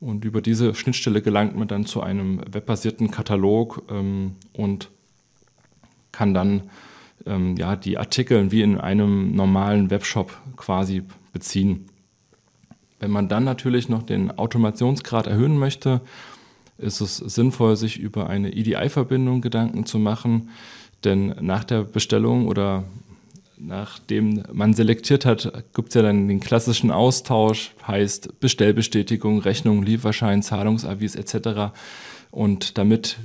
Und 0.00 0.24
über 0.24 0.42
diese 0.42 0.74
Schnittstelle 0.74 1.22
gelangt 1.22 1.56
man 1.56 1.68
dann 1.68 1.86
zu 1.86 2.02
einem 2.02 2.40
webbasierten 2.50 3.10
Katalog 3.10 3.82
ähm, 3.90 4.36
und 4.52 4.90
kann 6.12 6.34
dann 6.34 6.64
ähm, 7.26 7.56
ja, 7.56 7.76
die 7.76 7.98
Artikel 7.98 8.50
wie 8.50 8.62
in 8.62 8.78
einem 8.78 9.34
normalen 9.34 9.90
Webshop 9.90 10.36
quasi 10.56 11.02
beziehen. 11.32 11.86
Wenn 13.00 13.10
man 13.10 13.28
dann 13.28 13.44
natürlich 13.44 13.88
noch 13.88 14.02
den 14.02 14.30
Automationsgrad 14.38 15.26
erhöhen 15.26 15.58
möchte, 15.58 16.00
ist 16.78 17.00
es 17.00 17.16
sinnvoll, 17.16 17.76
sich 17.76 17.98
über 17.98 18.28
eine 18.28 18.52
EDI-Verbindung 18.52 19.40
Gedanken 19.40 19.86
zu 19.86 19.98
machen. 19.98 20.50
Denn 21.04 21.34
nach 21.40 21.64
der 21.64 21.84
Bestellung 21.84 22.48
oder 22.48 22.84
nachdem 23.58 24.42
man 24.52 24.74
selektiert 24.74 25.24
hat, 25.24 25.64
gibt 25.74 25.88
es 25.88 25.94
ja 25.94 26.02
dann 26.02 26.28
den 26.28 26.40
klassischen 26.40 26.90
Austausch, 26.90 27.72
heißt 27.86 28.40
Bestellbestätigung, 28.40 29.40
Rechnung, 29.40 29.82
Lieferschein, 29.82 30.42
Zahlungsavis 30.42 31.14
etc. 31.14 31.72
Und 32.30 32.78
damit 32.78 33.16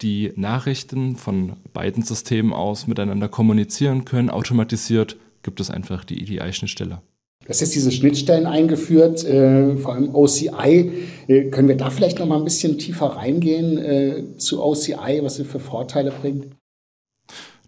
die 0.00 0.32
Nachrichten 0.36 1.16
von 1.16 1.54
beiden 1.72 2.02
Systemen 2.02 2.52
aus 2.52 2.86
miteinander 2.86 3.28
kommunizieren 3.28 4.04
können, 4.04 4.30
automatisiert, 4.30 5.16
gibt 5.42 5.60
es 5.60 5.70
einfach 5.70 6.04
die 6.04 6.20
EDI-Schnittstelle. 6.22 7.00
Hast 7.48 7.60
jetzt 7.60 7.74
diese 7.74 7.90
Schnittstellen 7.90 8.46
eingeführt, 8.46 9.24
äh, 9.24 9.76
vor 9.76 9.94
allem 9.94 10.14
OCI. 10.14 10.92
Äh, 11.26 11.50
können 11.50 11.66
wir 11.66 11.76
da 11.76 11.90
vielleicht 11.90 12.20
noch 12.20 12.26
mal 12.26 12.38
ein 12.38 12.44
bisschen 12.44 12.78
tiefer 12.78 13.06
reingehen 13.06 13.78
äh, 13.78 14.38
zu 14.38 14.62
OCI, 14.62 15.20
was 15.22 15.36
sie 15.36 15.44
für 15.44 15.58
Vorteile 15.58 16.12
bringt? 16.12 16.46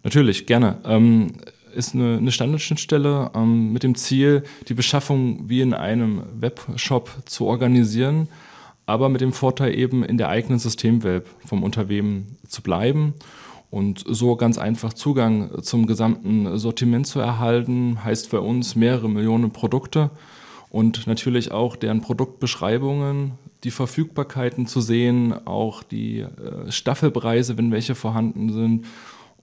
Natürlich, 0.03 0.45
gerne. 0.45 0.77
Ähm, 0.85 1.33
ist 1.75 1.93
eine, 1.93 2.17
eine 2.17 2.31
Standardschnittstelle 2.31 3.31
ähm, 3.35 3.71
mit 3.73 3.83
dem 3.83 3.95
Ziel, 3.95 4.43
die 4.67 4.73
Beschaffung 4.73 5.49
wie 5.49 5.61
in 5.61 5.73
einem 5.73 6.23
Webshop 6.39 7.11
zu 7.25 7.45
organisieren, 7.45 8.29
aber 8.85 9.09
mit 9.09 9.21
dem 9.21 9.33
Vorteil 9.33 9.77
eben 9.77 10.03
in 10.03 10.17
der 10.17 10.29
eigenen 10.29 10.59
Systemwelt 10.59 11.25
vom 11.45 11.63
Unternehmen 11.63 12.37
zu 12.47 12.61
bleiben 12.61 13.13
und 13.71 14.03
so 14.07 14.35
ganz 14.35 14.57
einfach 14.57 14.93
Zugang 14.93 15.63
zum 15.63 15.87
gesamten 15.87 16.57
Sortiment 16.57 17.07
zu 17.07 17.19
erhalten, 17.19 18.03
heißt 18.03 18.29
für 18.29 18.41
uns 18.41 18.75
mehrere 18.75 19.09
Millionen 19.09 19.51
Produkte 19.51 20.11
und 20.69 21.07
natürlich 21.07 21.51
auch 21.51 21.75
deren 21.75 22.01
Produktbeschreibungen, 22.01 23.33
die 23.63 23.71
Verfügbarkeiten 23.71 24.67
zu 24.67 24.81
sehen, 24.81 25.33
auch 25.45 25.83
die 25.83 26.19
äh, 26.19 26.71
Staffelpreise, 26.71 27.57
wenn 27.57 27.71
welche 27.71 27.95
vorhanden 27.95 28.53
sind 28.53 28.85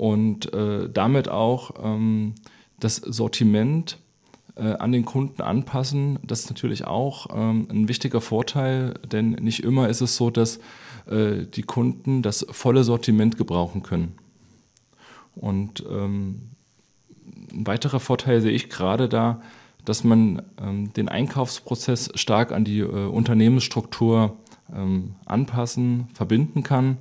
und 0.02 0.52
äh, 0.52 0.90
damit 0.92 1.28
auch 1.28 1.74
ähm, 1.80 2.34
das 2.80 2.96
Sortiment 2.96 3.98
äh, 4.56 4.72
an 4.72 4.90
den 4.90 5.04
Kunden 5.04 5.42
anpassen. 5.42 6.18
Das 6.24 6.40
ist 6.40 6.50
natürlich 6.50 6.88
auch 6.88 7.28
ähm, 7.32 7.68
ein 7.70 7.86
wichtiger 7.86 8.20
Vorteil, 8.20 8.94
denn 9.06 9.30
nicht 9.30 9.62
immer 9.62 9.88
ist 9.88 10.00
es 10.00 10.16
so, 10.16 10.30
dass 10.30 10.58
äh, 11.06 11.46
die 11.46 11.62
Kunden 11.62 12.22
das 12.22 12.44
volle 12.50 12.82
Sortiment 12.82 13.38
gebrauchen 13.38 13.84
können. 13.84 14.16
Und 15.36 15.84
ähm, 15.88 16.50
ein 17.52 17.64
weiterer 17.68 18.00
Vorteil 18.00 18.40
sehe 18.40 18.50
ich 18.50 18.68
gerade 18.68 19.08
da, 19.08 19.40
dass 19.84 20.02
man 20.02 20.42
ähm, 20.60 20.92
den 20.94 21.08
Einkaufsprozess 21.08 22.10
stark 22.16 22.50
an 22.50 22.64
die 22.64 22.80
äh, 22.80 23.06
Unternehmensstruktur 23.06 24.36
ähm, 24.74 25.14
anpassen, 25.26 26.08
verbinden 26.12 26.64
kann 26.64 26.98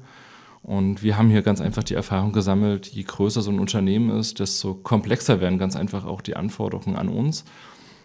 und 0.63 1.01
wir 1.01 1.17
haben 1.17 1.29
hier 1.29 1.41
ganz 1.41 1.59
einfach 1.59 1.83
die 1.83 1.95
Erfahrung 1.95 2.33
gesammelt, 2.33 2.87
je 2.87 3.03
größer 3.03 3.41
so 3.41 3.51
ein 3.51 3.59
Unternehmen 3.59 4.11
ist, 4.11 4.39
desto 4.39 4.75
komplexer 4.75 5.41
werden 5.41 5.57
ganz 5.57 5.75
einfach 5.75 6.05
auch 6.05 6.21
die 6.21 6.35
Anforderungen 6.35 6.95
an 6.95 7.09
uns. 7.09 7.45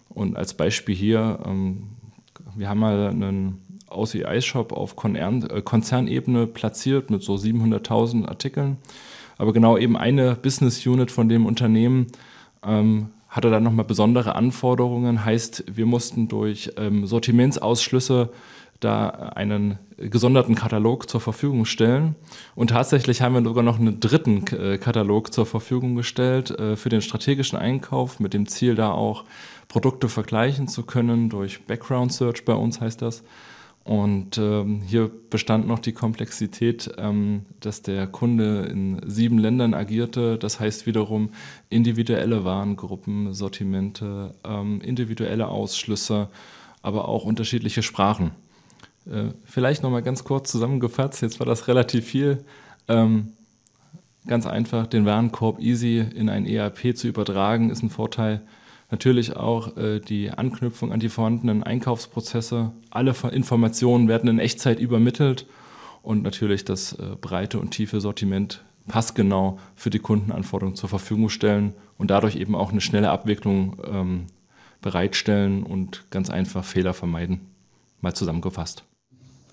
Und 0.09 0.37
als 0.37 0.55
Beispiel 0.55 0.95
hier, 0.95 1.41
ähm, 1.45 1.89
wir 2.55 2.69
haben 2.69 2.81
mal 2.81 3.09
einen 3.09 3.61
OCI-Shop 3.91 4.73
auf 4.73 4.97
äh, 5.05 5.63
Konzernebene 5.63 6.47
platziert 6.47 7.11
mit 7.11 7.23
so 7.23 7.35
700.000 7.35 8.27
Artikeln. 8.27 8.79
Aber 9.37 9.53
genau 9.53 9.77
eben 9.77 9.97
eine 9.97 10.35
Business 10.35 10.87
Unit 10.87 11.11
von 11.11 11.29
dem 11.29 11.45
Unternehmen 11.45 12.07
ähm, 12.65 13.11
hatte 13.29 13.51
dann 13.51 13.65
nochmal 13.65 13.85
besondere 13.85 14.35
Anforderungen. 14.35 15.25
Heißt, 15.25 15.65
wir 15.71 15.85
mussten 15.85 16.29
durch 16.29 16.71
ähm, 16.79 17.07
Sortimentsausschlüsse 17.07 18.31
da 18.81 19.09
einen 19.09 19.79
gesonderten 19.97 20.55
Katalog 20.55 21.09
zur 21.09 21.21
Verfügung 21.21 21.65
stellen. 21.65 22.15
Und 22.55 22.71
tatsächlich 22.71 23.23
haben 23.23 23.35
wir 23.35 23.43
sogar 23.43 23.63
noch 23.63 23.79
einen 23.79 24.01
dritten 24.01 24.47
äh, 24.49 24.79
Katalog 24.79 25.33
zur 25.33 25.47
Verfügung 25.47 25.95
gestellt 25.95 26.51
äh, 26.51 26.77
für 26.77 26.89
den 26.89 27.01
strategischen 27.01 27.59
Einkauf 27.59 28.21
mit 28.21 28.35
dem 28.35 28.47
Ziel, 28.47 28.75
da 28.75 28.91
auch 28.91 29.25
Produkte 29.69 30.09
vergleichen 30.09 30.69
zu 30.69 30.85
können 30.85 31.29
durch 31.29 31.65
Background 31.65 32.13
Search 32.13 32.45
bei 32.45 32.55
uns 32.55 32.81
heißt 32.81 33.03
das. 33.03 33.25
Und 33.87 34.37
ähm, 34.37 34.83
hier 34.85 35.09
bestand 35.31 35.69
noch 35.69 35.79
die 35.79 35.93
Komplexität, 35.93 36.91
ähm, 36.99 37.43
dass 37.61 37.83
der 37.83 38.09
Kunde 38.09 38.63
in 38.65 39.01
sieben 39.07 39.39
Ländern 39.39 39.75
agierte. 39.75 40.39
Das 40.39 40.59
heißt 40.59 40.87
wiederum 40.87 41.31
individuelle 41.69 42.45
Warengruppen, 42.45 43.33
Sortimente, 43.33 44.35
ähm, 44.45 44.81
individuelle 44.81 45.47
Ausschlüsse, 45.47 46.29
aber 46.83 47.07
auch 47.07 47.25
unterschiedliche 47.25 47.85
Sprachen. 47.85 48.33
Äh, 49.11 49.33
vielleicht 49.45 49.83
nochmal 49.83 50.03
ganz 50.03 50.25
kurz 50.25 50.51
zusammengefasst, 50.51 51.23
jetzt 51.23 51.39
war 51.39 51.47
das 51.47 51.69
relativ 51.69 52.07
viel. 52.07 52.45
Ähm, 52.89 53.33
ganz 54.27 54.47
einfach, 54.47 54.87
den 54.87 55.07
Warenkorb 55.07 55.61
easy 55.61 55.99
in 55.99 56.29
ein 56.29 56.47
ERP 56.47 56.97
zu 56.97 57.09
übertragen, 57.09 57.71
ist 57.71 57.83
ein 57.83 57.91
Vorteil. 57.91 58.43
Natürlich 58.91 59.37
auch 59.37 59.77
äh, 59.77 60.01
die 60.01 60.31
Anknüpfung 60.31 60.93
an 60.93 61.01
die 61.01 61.09
vorhandenen 61.09 61.63
Einkaufsprozesse. 61.63 62.73
Alle 62.91 63.15
Informationen 63.33 64.09
werden 64.09 64.29
in 64.29 64.39
Echtzeit 64.39 64.79
übermittelt 64.79 65.47
und 66.03 66.23
natürlich 66.23 66.65
das 66.65 66.93
äh, 66.93 67.17
breite 67.21 67.59
und 67.59 67.71
tiefe 67.71 68.01
Sortiment 68.01 68.65
passgenau 68.87 69.59
für 69.75 69.91
die 69.91 69.99
Kundenanforderungen 69.99 70.77
zur 70.77 70.89
Verfügung 70.89 71.29
stellen 71.29 71.75
und 71.99 72.11
dadurch 72.11 72.37
eben 72.37 72.55
auch 72.55 72.71
eine 72.71 72.81
schnelle 72.81 73.11
Abwicklung 73.11 73.77
ähm, 73.85 74.27
bereitstellen 74.81 75.65
und 75.65 76.05
ganz 76.11 76.31
einfach 76.31 76.65
Fehler 76.65 76.95
vermeiden. 76.95 77.41
Mal 78.01 78.15
zusammengefasst. 78.15 78.85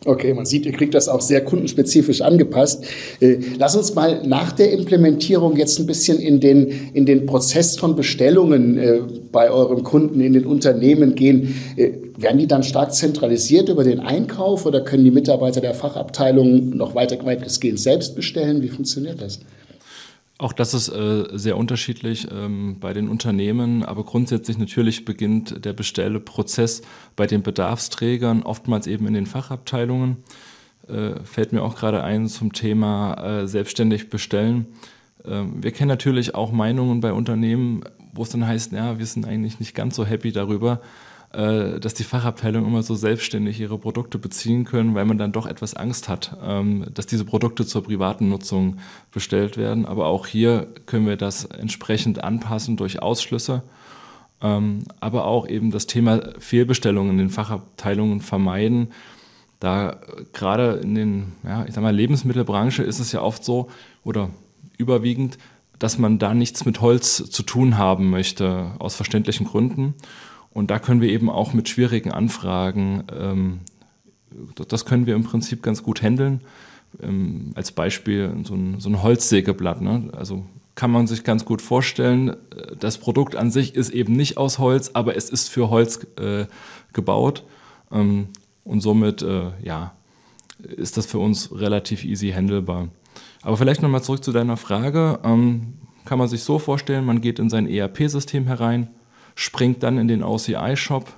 Okay, 0.06 0.34
man 0.34 0.46
sieht, 0.46 0.66
ihr 0.66 0.74
kriegt 0.74 0.94
das 0.96 1.08
auch 1.08 1.22
sehr 1.22 1.42
kundenspezifisch 1.42 2.22
angepasst. 2.22 2.84
Äh, 3.22 3.38
lass 3.58 3.76
uns 3.76 3.96
mal 3.96 4.22
nach 4.26 4.52
der 4.52 4.72
Implementierung 4.74 5.56
jetzt 5.56 5.80
ein 5.80 5.86
bisschen 5.86 6.20
in 6.20 6.42
den, 6.42 6.92
in 6.94 7.06
den 7.06 7.26
Prozess 7.26 7.78
von 7.78 7.96
Bestellungen 7.96 8.78
äh, 8.78 9.02
bei 9.32 9.50
euren 9.50 9.84
Kunden 9.84 10.20
in 10.20 10.34
den 10.34 10.46
Unternehmen 10.46 11.16
gehen. 11.16 11.56
Äh, 11.78 11.92
werden 12.18 12.38
die 12.38 12.48
dann 12.48 12.64
stark 12.64 12.94
zentralisiert 12.94 13.70
über 13.70 13.84
den 13.84 14.00
Einkauf 14.00 14.66
oder 14.66 14.82
können 14.82 15.06
die 15.06 15.12
Mitarbeiter 15.12 15.62
der 15.62 15.74
Fachabteilung 15.74 16.76
noch 16.76 16.96
weiter 16.96 17.18
weitestgehend 17.26 17.80
selbst 17.80 18.16
bestellen? 18.16 18.62
Wie 18.62 18.68
funktioniert 18.68 19.22
das? 19.22 19.40
Auch 20.44 20.52
das 20.52 20.74
ist 20.74 20.90
äh, 20.90 21.24
sehr 21.32 21.56
unterschiedlich 21.56 22.28
ähm, 22.30 22.76
bei 22.82 22.92
den 22.92 23.08
Unternehmen, 23.08 23.82
aber 23.82 24.04
grundsätzlich 24.04 24.58
natürlich 24.58 25.06
beginnt 25.06 25.64
der 25.64 25.72
Bestellprozess 25.72 26.82
bei 27.16 27.28
den 27.28 27.44
Bedarfsträgern, 27.44 28.44
oftmals 28.44 28.86
eben 28.86 29.08
in 29.08 29.14
den 29.14 29.26
Fachabteilungen. 29.26 30.18
Äh, 30.90 31.24
fällt 31.24 31.54
mir 31.54 31.62
auch 31.62 31.76
gerade 31.76 32.04
ein 32.04 32.28
zum 32.28 32.52
Thema 32.52 33.14
äh, 33.24 33.48
selbstständig 33.48 34.10
bestellen. 34.10 34.66
Ähm, 35.24 35.64
wir 35.64 35.72
kennen 35.72 35.88
natürlich 35.88 36.36
auch 36.36 36.52
Meinungen 36.52 37.00
bei 37.00 37.14
Unternehmen, 37.14 37.86
wo 38.12 38.24
es 38.24 38.30
dann 38.30 38.46
heißt, 38.46 38.74
ja, 38.74 39.00
wir 39.00 39.06
sind 39.06 39.26
eigentlich 39.26 39.62
nicht 39.62 39.74
ganz 39.74 39.96
so 39.96 40.06
happy 40.06 40.34
darüber, 40.34 40.82
dass 41.34 41.96
die 41.96 42.04
Fachabteilungen 42.04 42.70
immer 42.70 42.84
so 42.84 42.94
selbstständig 42.94 43.60
ihre 43.60 43.80
Produkte 43.80 44.20
beziehen 44.20 44.66
können, 44.66 44.94
weil 44.94 45.06
man 45.06 45.18
dann 45.18 45.32
doch 45.32 45.48
etwas 45.48 45.74
Angst 45.74 46.08
hat, 46.08 46.38
ähm, 46.44 46.86
dass 46.94 47.08
diese 47.08 47.26
Produkte 47.26 47.66
zur 47.66 47.84
privaten 47.84 48.30
Nutzung 48.30 48.78
bestellt 49.12 49.58
werden. 49.58 49.88
Aber 49.88 50.06
auch 50.06 50.28
hier 50.28 50.68
können 50.86 51.08
wir 51.08 51.18
das 51.18 51.46
entsprechend 51.46 52.24
anpassen 52.24 52.78
durch 52.78 53.02
Ausschlüsse. 53.02 53.64
Ähm, 54.44 54.84
aber 55.00 55.26
auch 55.26 55.48
eben 55.48 55.72
das 55.72 55.88
Thema 55.88 56.22
Fehlbestellungen 56.38 57.14
in 57.14 57.18
den 57.18 57.30
Fachabteilungen 57.30 58.22
vermeiden. 58.22 58.90
Da 59.60 60.02
gerade 60.34 60.82
in 60.84 60.94
den, 60.94 61.32
ja, 61.44 61.66
ich 61.66 61.74
sag 61.74 61.82
mal, 61.82 61.96
Lebensmittelbranche 61.96 62.84
ist 62.84 63.00
es 63.00 63.12
ja 63.12 63.22
oft 63.22 63.44
so 63.44 63.70
oder 64.04 64.30
überwiegend, 64.78 65.40
dass 65.80 65.98
man 65.98 66.20
da 66.20 66.34
nichts 66.34 66.66
mit 66.66 66.80
Holz 66.82 67.30
zu 67.32 67.42
tun 67.44 67.78
haben 67.78 68.10
möchte, 68.10 68.72
aus 68.78 68.96
verständlichen 68.96 69.48
Gründen. 69.48 69.96
Und 70.54 70.70
da 70.72 70.80
können 70.80 71.02
wir 71.02 71.10
eben 71.10 71.30
auch 71.30 71.54
mit 71.54 71.68
schwierigen 71.68 72.12
Anfragen, 72.12 73.04
ähm, 73.12 73.60
das 74.68 74.86
können 74.86 75.06
wir 75.06 75.16
im 75.16 75.24
Prinzip 75.24 75.62
ganz 75.64 75.84
gut 75.84 76.02
handeln. 76.02 76.42
Ähm, 77.02 77.52
als 77.56 77.72
Beispiel 77.72 78.34
so 78.44 78.54
ein, 78.54 78.80
so 78.80 78.90
ein 78.90 79.02
Holzsägeblatt. 79.02 79.82
Ne? 79.82 80.10
Also 80.16 80.46
kann 80.76 80.92
man 80.92 81.08
sich 81.08 81.24
ganz 81.24 81.46
gut 81.46 81.62
vorstellen, 81.62 82.36
das 82.80 82.98
Produkt 82.98 83.36
an 83.36 83.52
sich 83.52 83.76
ist 83.76 83.90
eben 83.90 84.14
nicht 84.14 84.38
aus 84.38 84.60
Holz, 84.60 84.92
aber 84.94 85.16
es 85.16 85.30
ist 85.30 85.50
für 85.50 85.70
Holz 85.70 86.06
äh, 86.20 86.46
gebaut. 86.94 87.44
Ähm, 87.92 88.30
und 88.64 88.82
somit, 88.82 89.22
äh, 89.22 89.52
ja, 89.64 89.94
ist 90.60 90.98
das 90.98 91.06
für 91.06 91.20
uns 91.20 91.52
relativ 91.52 92.04
easy 92.04 92.30
handelbar. 92.30 92.90
Aber 93.42 93.58
vielleicht 93.58 93.82
nochmal 93.82 94.04
zurück 94.04 94.24
zu 94.24 94.32
deiner 94.32 94.58
Frage. 94.58 95.20
Ähm, 95.24 95.74
kann 96.06 96.20
man 96.20 96.28
sich 96.28 96.44
so 96.44 96.60
vorstellen, 96.60 97.06
man 97.06 97.22
geht 97.22 97.40
in 97.40 97.50
sein 97.50 97.68
ERP-System 97.68 98.48
herein, 98.48 98.90
springt 99.36 99.84
dann 99.84 99.98
in 99.98 100.08
den 100.08 100.24
OCI-Shop, 100.24 101.12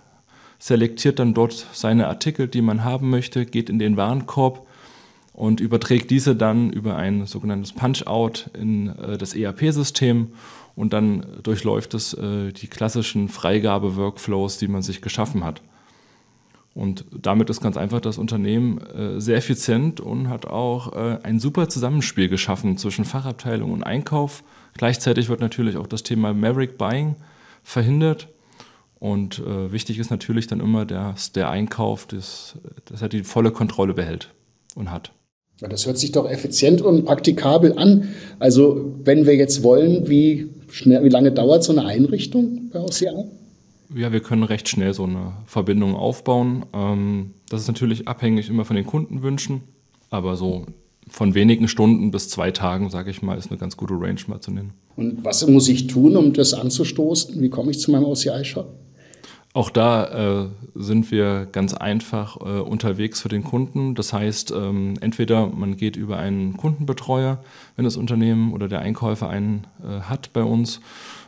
selektiert 0.60 1.20
dann 1.20 1.34
dort 1.34 1.68
seine 1.74 2.08
Artikel, 2.08 2.48
die 2.48 2.62
man 2.62 2.84
haben 2.84 3.10
möchte, 3.10 3.46
geht 3.46 3.70
in 3.70 3.80
den 3.80 3.98
Warenkorb 3.98 4.66
und 5.34 5.60
überträgt 5.60 6.12
diese 6.12 6.36
dann 6.36 6.72
über 6.72 6.96
ein 6.96 7.26
sogenanntes 7.26 7.74
Punch-Out 7.74 8.50
in 8.58 8.90
äh, 8.98 9.18
das 9.18 9.36
ERP-System 9.36 10.30
und 10.76 10.94
dann 10.94 11.26
durchläuft 11.44 11.94
es 11.94 12.14
äh, 12.14 12.52
die 12.52 12.68
klassischen 12.68 13.30
Freigabe-Workflows, 13.30 14.58
die 14.58 14.68
man 14.68 14.82
sich 14.82 15.02
geschaffen 15.02 15.44
hat. 15.44 15.62
Und 16.74 17.06
damit 17.10 17.50
ist 17.50 17.62
ganz 17.62 17.78
einfach 17.78 18.02
das 18.02 18.18
Unternehmen 18.18 18.80
äh, 18.80 19.22
sehr 19.22 19.38
effizient 19.38 20.02
und 20.02 20.28
hat 20.28 20.46
auch 20.46 20.92
äh, 20.94 21.20
ein 21.24 21.40
super 21.40 21.70
Zusammenspiel 21.70 22.28
geschaffen 22.28 22.78
zwischen 22.78 23.06
Fachabteilung 23.06 23.72
und 23.72 23.84
Einkauf. 23.84 24.44
Gleichzeitig 24.78 25.30
wird 25.30 25.40
natürlich 25.40 25.78
auch 25.78 25.88
das 25.88 26.04
Thema 26.04 26.34
Maverick 26.34 26.78
Buying 26.78 27.16
verhindert. 27.66 28.30
Und 29.00 29.40
äh, 29.40 29.72
wichtig 29.72 30.00
ist 30.00 30.10
natürlich 30.10 30.48
dann 30.48 30.62
immer, 30.62 30.86
dass 30.86 31.34
der 31.34 31.50
Einkauf, 31.50 32.08
das, 32.08 32.58
dass 32.86 33.02
er 33.02 33.10
die 33.10 33.24
volle 33.24 33.52
Kontrolle 33.52 33.94
behält 33.94 34.34
und 34.76 34.92
hat. 34.92 35.12
Ja, 35.60 35.68
das 35.68 35.86
hört 35.86 35.98
sich 35.98 36.12
doch 36.12 36.30
effizient 36.30 36.82
und 36.82 37.06
praktikabel 37.06 37.78
an. 37.78 38.10
Also 38.40 38.94
wenn 39.04 39.26
wir 39.26 39.36
jetzt 39.36 39.64
wollen, 39.64 40.08
wie, 40.08 40.50
schnell, 40.70 41.04
wie 41.04 41.10
lange 41.10 41.32
dauert 41.32 41.64
so 41.64 41.72
eine 41.72 41.86
Einrichtung 41.86 42.70
bei 42.72 42.80
OCA? 42.80 43.26
Ja, 43.94 44.12
wir 44.12 44.20
können 44.20 44.44
recht 44.44 44.68
schnell 44.68 44.94
so 44.94 45.04
eine 45.04 45.34
Verbindung 45.46 45.96
aufbauen. 45.96 46.66
Ähm, 46.74 47.32
das 47.50 47.62
ist 47.62 47.68
natürlich 47.68 48.08
abhängig 48.08 48.50
immer 48.50 48.66
von 48.66 48.76
den 48.76 48.86
Kundenwünschen, 48.86 49.62
aber 50.10 50.36
so 50.36 50.66
von 51.08 51.34
wenigen 51.34 51.68
Stunden 51.68 52.12
bis 52.12 52.30
zwei 52.30 52.52
Tagen, 52.52 52.90
sage 52.90 53.12
ich 53.12 53.22
mal, 53.22 53.38
ist 53.38 53.50
eine 53.50 53.60
ganz 53.60 53.78
gute 53.78 53.94
Range 53.94 54.20
mal 54.28 54.42
zu 54.42 54.52
nennen. 54.52 54.74
Und 54.96 55.24
was 55.24 55.46
muss 55.48 55.68
ich 55.68 55.88
tun, 55.88 56.16
um 56.16 56.34
das 56.34 56.54
anzustoßen? 56.54 57.42
Wie 57.42 57.50
komme 57.50 57.72
ich 57.72 57.80
zu 57.80 57.92
meinem 57.92 58.06
OCI-Shop? 58.06 58.74
Auch 59.54 59.70
da 59.70 60.44
äh, 60.44 60.48
sind 60.74 61.12
wir 61.12 61.48
ganz 61.50 61.74
einfach 61.74 62.36
äh, 62.42 62.60
unterwegs 62.60 63.22
für 63.22 63.30
den 63.30 63.46
Kunden. 63.46 63.96
Das 63.96 64.12
heißt, 64.12 64.52
ähm, 64.52 64.96
entweder 65.00 65.48
man 65.48 65.78
geht 65.78 65.96
über 65.96 66.18
einen 66.18 66.58
Kundenbetreuer, 66.58 67.42
wenn 67.78 67.86
das 67.86 67.96
Unternehmen 67.96 68.52
oder 68.52 68.68
der 68.68 68.80
Einkäufer 68.80 69.30
einen 69.30 69.66
äh, 69.82 70.02
hat 70.02 70.34
bei 70.34 70.44
uns. 70.44 70.82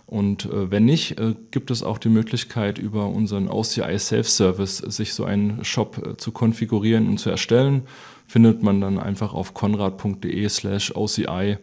Und 0.08 0.46
äh, 0.46 0.70
wenn 0.70 0.84
nicht, 0.84 1.20
äh, 1.20 1.36
gibt 1.52 1.72
es 1.72 1.84
auch 1.84 1.98
die 1.98 2.10
Möglichkeit, 2.10 2.80
über 2.80 3.08
unseren 3.08 3.48
OCI 3.48 3.98
Self-Service 3.98 4.78
sich 4.78 5.14
so 5.14 5.24
einen 5.24 5.64
Shop 5.64 5.98
äh, 6.06 6.18
zu 6.18 6.32
konfigurieren 6.32 7.08
und 7.08 7.20
zu 7.20 7.30
erstellen. 7.30 7.84
Findet 8.28 8.62
man 8.62 8.82
dann 8.82 9.00
einfach 9.00 9.34
auf 9.34 9.54
konrad.de 9.54 10.50
slash 10.50 10.94
OCI 10.96 11.58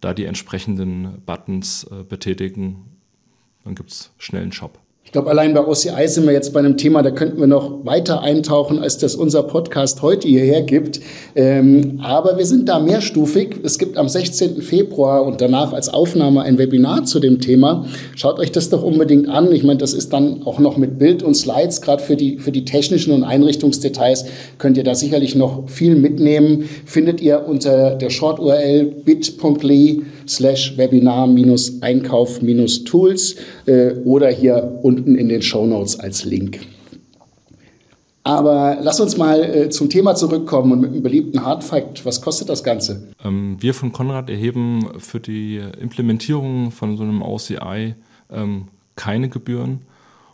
da 0.00 0.14
die 0.14 0.24
entsprechenden 0.24 1.22
Buttons 1.26 1.84
äh, 1.84 2.04
betätigen. 2.04 2.96
Dann 3.64 3.74
gibt 3.74 3.90
es 3.90 4.12
schnell 4.18 4.52
Shop. 4.52 4.78
Ich 5.08 5.12
glaube, 5.12 5.30
allein 5.30 5.54
bei 5.54 5.66
OCI 5.66 6.06
sind 6.06 6.26
wir 6.26 6.34
jetzt 6.34 6.52
bei 6.52 6.58
einem 6.58 6.76
Thema, 6.76 7.00
da 7.00 7.10
könnten 7.10 7.40
wir 7.40 7.46
noch 7.46 7.82
weiter 7.86 8.20
eintauchen, 8.20 8.78
als 8.78 8.98
das 8.98 9.14
unser 9.14 9.42
Podcast 9.42 10.02
heute 10.02 10.28
hierher 10.28 10.60
gibt. 10.60 11.00
Ähm, 11.34 11.98
aber 12.02 12.36
wir 12.36 12.44
sind 12.44 12.68
da 12.68 12.78
mehrstufig. 12.78 13.56
Es 13.62 13.78
gibt 13.78 13.96
am 13.96 14.06
16. 14.06 14.60
Februar 14.60 15.24
und 15.24 15.40
danach 15.40 15.72
als 15.72 15.88
Aufnahme 15.88 16.42
ein 16.42 16.58
Webinar 16.58 17.06
zu 17.06 17.20
dem 17.20 17.40
Thema. 17.40 17.86
Schaut 18.16 18.38
euch 18.38 18.52
das 18.52 18.68
doch 18.68 18.82
unbedingt 18.82 19.30
an. 19.30 19.50
Ich 19.50 19.62
meine, 19.62 19.78
das 19.78 19.94
ist 19.94 20.12
dann 20.12 20.42
auch 20.42 20.58
noch 20.58 20.76
mit 20.76 20.98
Bild 20.98 21.22
und 21.22 21.34
Slides, 21.34 21.80
gerade 21.80 22.02
für 22.02 22.14
die, 22.14 22.38
für 22.38 22.52
die 22.52 22.66
technischen 22.66 23.14
und 23.14 23.24
Einrichtungsdetails 23.24 24.26
könnt 24.58 24.76
ihr 24.76 24.84
da 24.84 24.94
sicherlich 24.94 25.34
noch 25.34 25.70
viel 25.70 25.94
mitnehmen. 25.94 26.68
Findet 26.84 27.22
ihr 27.22 27.46
unter 27.48 27.94
der 27.94 28.10
Short-URL 28.10 28.84
bit.ly 29.06 30.02
slash 30.28 30.76
Webinar-Einkauf-Tools 30.76 33.36
äh, 33.66 33.92
oder 34.04 34.30
hier 34.30 34.78
unten 34.82 35.16
in 35.16 35.28
den 35.28 35.42
Show 35.42 35.66
Notes 35.66 36.00
als 36.00 36.24
Link. 36.24 36.60
Aber 38.28 38.76
lass 38.82 39.00
uns 39.00 39.16
mal 39.16 39.42
äh, 39.42 39.68
zum 39.70 39.88
Thema 39.88 40.14
zurückkommen 40.14 40.72
und 40.72 40.80
mit 40.82 40.90
einem 40.90 41.02
beliebten 41.02 41.42
Hardfact. 41.42 42.04
Was 42.04 42.20
kostet 42.20 42.50
das 42.50 42.62
Ganze? 42.62 43.08
Ähm, 43.24 43.56
wir 43.60 43.72
von 43.72 43.90
Konrad 43.90 44.28
erheben 44.28 44.86
für 44.98 45.18
die 45.18 45.62
Implementierung 45.80 46.70
von 46.70 46.98
so 46.98 47.04
einem 47.04 47.22
OCI 47.22 47.94
ähm, 48.30 48.66
keine 48.96 49.30
Gebühren 49.30 49.80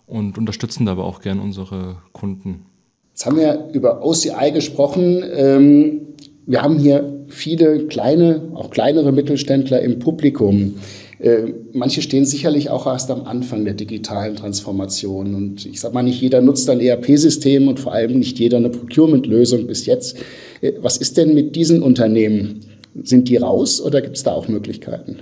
und 0.07 0.39
unterstützen 0.39 0.87
dabei 0.87 1.03
auch 1.03 1.21
gern 1.21 1.39
unsere 1.39 1.99
Kunden. 2.13 2.67
Jetzt 3.13 3.27
haben 3.27 3.37
wir 3.37 3.69
über 3.73 4.05
OCI 4.05 4.51
gesprochen. 4.53 5.23
Ähm, 5.33 6.01
wir 6.47 6.63
haben 6.63 6.79
hier 6.79 7.14
viele 7.29 7.87
kleine, 7.87 8.43
auch 8.55 8.71
kleinere 8.71 9.13
Mittelständler 9.13 9.81
im 9.81 9.99
Publikum. 9.99 10.77
Äh, 11.19 11.55
manche 11.73 12.03
stehen 12.03 12.25
sicherlich 12.25 12.71
auch 12.71 12.87
erst 12.87 13.11
am 13.11 13.25
Anfang 13.25 13.65
der 13.65 13.75
digitalen 13.75 14.37
Transformation. 14.37 15.35
Und 15.35 15.65
ich 15.65 15.81
sage 15.81 15.95
mal, 15.95 16.03
nicht 16.03 16.21
jeder 16.21 16.41
nutzt 16.41 16.69
ein 16.69 16.81
ERP-System 16.81 17.69
und 17.69 17.81
vor 17.81 17.93
allem 17.93 18.19
nicht 18.19 18.39
jeder 18.39 18.59
eine 18.59 18.71
Procurement-Lösung 18.71 19.67
bis 19.67 19.87
jetzt. 19.87 20.19
Äh, 20.61 20.73
was 20.81 20.97
ist 20.97 21.17
denn 21.17 21.35
mit 21.35 21.57
diesen 21.57 21.83
Unternehmen? 21.83 22.61
Sind 23.03 23.29
die 23.29 23.37
raus 23.37 23.81
oder 23.81 24.03
gibt 24.03 24.17
es 24.17 24.23
da 24.23 24.33
auch 24.33 24.49
Möglichkeiten? 24.49 25.19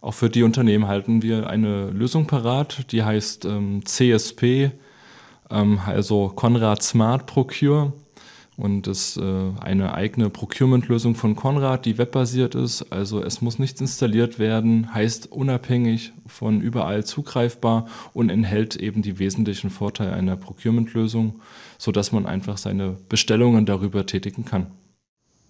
Auch 0.00 0.14
für 0.14 0.30
die 0.30 0.42
Unternehmen 0.42 0.88
halten 0.88 1.22
wir 1.22 1.48
eine 1.48 1.90
Lösung 1.90 2.26
parat, 2.26 2.90
die 2.90 3.02
heißt 3.02 3.44
ähm, 3.44 3.82
CSP, 3.84 4.70
ähm, 5.50 5.78
also 5.86 6.32
Konrad 6.34 6.82
Smart 6.82 7.26
Procure. 7.26 7.92
Und 8.58 8.86
das 8.86 9.16
ist 9.16 9.16
äh, 9.16 9.50
eine 9.60 9.94
eigene 9.94 10.28
Procurement-Lösung 10.28 11.14
von 11.14 11.34
Konrad, 11.34 11.86
die 11.86 11.96
webbasiert 11.96 12.54
ist. 12.54 12.92
Also 12.92 13.22
es 13.22 13.40
muss 13.40 13.58
nichts 13.58 13.80
installiert 13.80 14.38
werden, 14.38 14.92
heißt 14.92 15.32
unabhängig 15.32 16.12
von 16.26 16.60
überall 16.60 17.04
zugreifbar 17.04 17.86
und 18.12 18.28
enthält 18.28 18.76
eben 18.76 19.00
die 19.00 19.18
wesentlichen 19.18 19.70
Vorteile 19.70 20.12
einer 20.12 20.36
Procurement-Lösung, 20.36 21.40
sodass 21.78 22.12
man 22.12 22.26
einfach 22.26 22.58
seine 22.58 22.96
Bestellungen 23.08 23.64
darüber 23.64 24.04
tätigen 24.04 24.44
kann. 24.44 24.66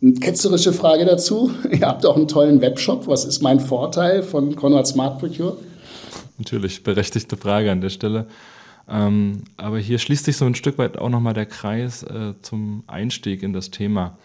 Eine 0.01 0.15
ketzerische 0.15 0.73
Frage 0.73 1.05
dazu. 1.05 1.53
Ihr 1.71 1.87
habt 1.87 2.07
auch 2.07 2.17
einen 2.17 2.29
tollen 2.29 2.61
Webshop. 2.61 3.09
Was 3.09 3.25
ist 3.25 3.43
mein 3.43 3.59
Vorteil 3.59 4.23
von 4.23 4.55
Conrad 4.55 4.87
Smart 4.87 5.19
Procure? 5.19 5.59
Natürlich, 6.39 6.83
berechtigte 6.83 7.37
Frage 7.37 7.71
an 7.71 7.81
der 7.81 7.91
Stelle. 7.91 8.27
Ähm, 8.89 9.45
aber 9.57 9.79
hier 9.79 9.99
schließt 9.99 10.25
sich 10.25 10.37
so 10.37 10.45
ein 10.45 10.55
Stück 10.55 10.79
weit 10.79 10.99
auch 10.99 11.09
nochmal 11.09 11.35
der 11.35 11.47
Kreis 11.47 12.03
äh, 12.03 12.35
zum 12.43 12.85
Einstieg 12.87 13.43
in 13.43 13.53
das 13.53 13.71
Thema. 13.71 14.19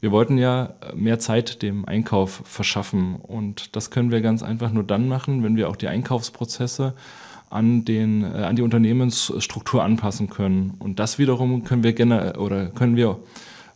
Wir 0.00 0.12
wollten 0.12 0.38
ja 0.38 0.74
mehr 0.94 1.18
Zeit 1.18 1.60
dem 1.60 1.84
Einkauf 1.84 2.42
verschaffen 2.44 3.16
und 3.16 3.76
das 3.76 3.90
können 3.90 4.10
wir 4.10 4.22
ganz 4.22 4.42
einfach 4.42 4.72
nur 4.72 4.82
dann 4.82 5.08
machen, 5.08 5.42
wenn 5.42 5.56
wir 5.56 5.68
auch 5.68 5.76
die 5.76 5.88
Einkaufsprozesse 5.88 6.94
an, 7.50 7.84
den, 7.84 8.24
äh, 8.24 8.44
an 8.44 8.56
die 8.56 8.62
Unternehmensstruktur 8.62 9.82
anpassen 9.82 10.30
können. 10.30 10.74
Und 10.78 10.98
das 10.98 11.18
wiederum 11.18 11.64
können 11.64 11.82
wir 11.82 12.38
oder 12.38 12.66
können 12.66 12.96
wir 12.96 13.18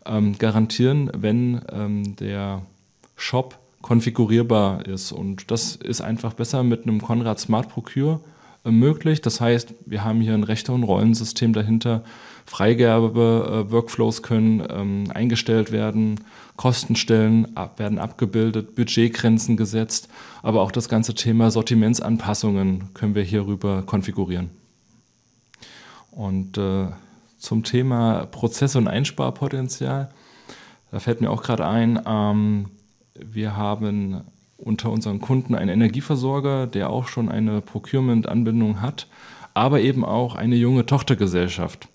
ähm, 0.07 0.39
garantieren, 0.39 1.11
wenn 1.15 1.61
ähm, 1.71 2.17
der 2.17 2.63
Shop 3.17 3.59
konfigurierbar 3.83 4.87
ist. 4.87 5.13
Und 5.13 5.51
das 5.51 5.77
ist 5.77 6.01
einfach 6.01 6.33
besser 6.33 6.63
mit 6.63 6.85
einem 6.85 7.03
Konrad 7.03 7.39
Smart 7.39 7.69
Procure 7.69 8.21
möglich. 8.65 9.21
Das 9.21 9.41
heißt, 9.41 9.75
wir 9.87 10.05
haben 10.05 10.21
hier 10.21 10.35
ein 10.35 10.45
Rechte- 10.45 10.73
und 10.73 10.85
Rollensystem 10.85 11.53
dahinter. 11.53 12.05
Freigabe-Workflows 12.47 14.23
können 14.23 14.67
ähm, 14.69 15.05
eingestellt 15.13 15.73
werden, 15.73 16.21
Kostenstellen 16.57 17.57
ab, 17.57 17.79
werden 17.79 17.99
abgebildet, 17.99 18.75
Budgetgrenzen 18.75 19.57
gesetzt, 19.57 20.09
aber 20.43 20.61
auch 20.61 20.71
das 20.71 20.89
ganze 20.89 21.15
Thema 21.15 21.51
Sortimentsanpassungen 21.51 22.93
können 22.95 23.15
wir 23.15 23.23
hierüber 23.23 23.83
konfigurieren. 23.83 24.51
Und 26.11 26.59
äh, 26.59 26.87
zum 27.45 27.63
Thema 27.63 28.27
Prozess- 28.27 28.77
und 28.77 28.89
Einsparpotenzial. 28.89 30.09
Da 30.91 30.99
fällt 30.99 31.21
mir 31.21 31.31
auch 31.31 31.43
gerade 31.43 31.67
ein, 31.67 32.01
ähm, 32.07 32.71
wir 33.15 33.57
haben 33.57 34.23
unter 34.57 34.91
unseren 34.91 35.21
Kunden 35.21 35.55
einen 35.55 35.71
Energieversorger, 35.71 36.67
der 36.67 36.91
auch 36.91 37.09
schon 37.09 37.29
eine 37.29 37.61
Procurement-Anbindung 37.61 38.81
hat, 38.81 39.09
aber 39.53 39.81
eben 39.81 40.05
auch 40.05 40.35
eine 40.35 40.57
junge 40.57 40.87
Tochtergesellschaft, 40.87 41.89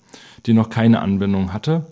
die 0.46 0.54
noch 0.54 0.70
keine 0.70 1.02
Anbindung 1.02 1.54
hatte. 1.54 1.86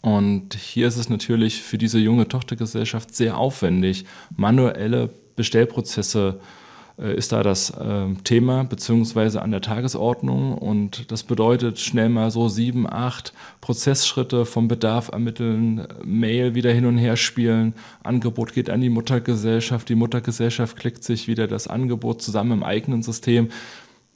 Und 0.00 0.54
hier 0.54 0.86
ist 0.86 0.96
es 0.96 1.08
natürlich 1.08 1.62
für 1.62 1.78
diese 1.78 1.98
junge 1.98 2.28
Tochtergesellschaft 2.28 3.14
sehr 3.14 3.36
aufwendig, 3.36 4.04
manuelle 4.36 5.10
Bestellprozesse 5.36 6.40
äh, 6.40 6.67
ist 6.98 7.32
da 7.32 7.42
das 7.42 7.70
äh, 7.70 8.06
Thema 8.24 8.64
beziehungsweise 8.64 9.40
an 9.40 9.50
der 9.50 9.60
Tagesordnung 9.60 10.58
und 10.58 11.10
das 11.12 11.22
bedeutet 11.22 11.78
schnell 11.78 12.08
mal 12.08 12.30
so 12.30 12.48
sieben, 12.48 12.90
acht 12.90 13.32
Prozessschritte 13.60 14.44
vom 14.44 14.68
Bedarf 14.68 15.08
ermitteln, 15.08 15.86
Mail 16.04 16.54
wieder 16.54 16.72
hin 16.72 16.86
und 16.86 16.98
her 16.98 17.16
spielen, 17.16 17.74
Angebot 18.02 18.52
geht 18.52 18.68
an 18.68 18.80
die 18.80 18.90
Muttergesellschaft, 18.90 19.88
die 19.88 19.94
Muttergesellschaft 19.94 20.76
klickt 20.76 21.04
sich 21.04 21.28
wieder 21.28 21.46
das 21.46 21.68
Angebot 21.68 22.20
zusammen 22.20 22.52
im 22.52 22.62
eigenen 22.64 23.02
System. 23.02 23.48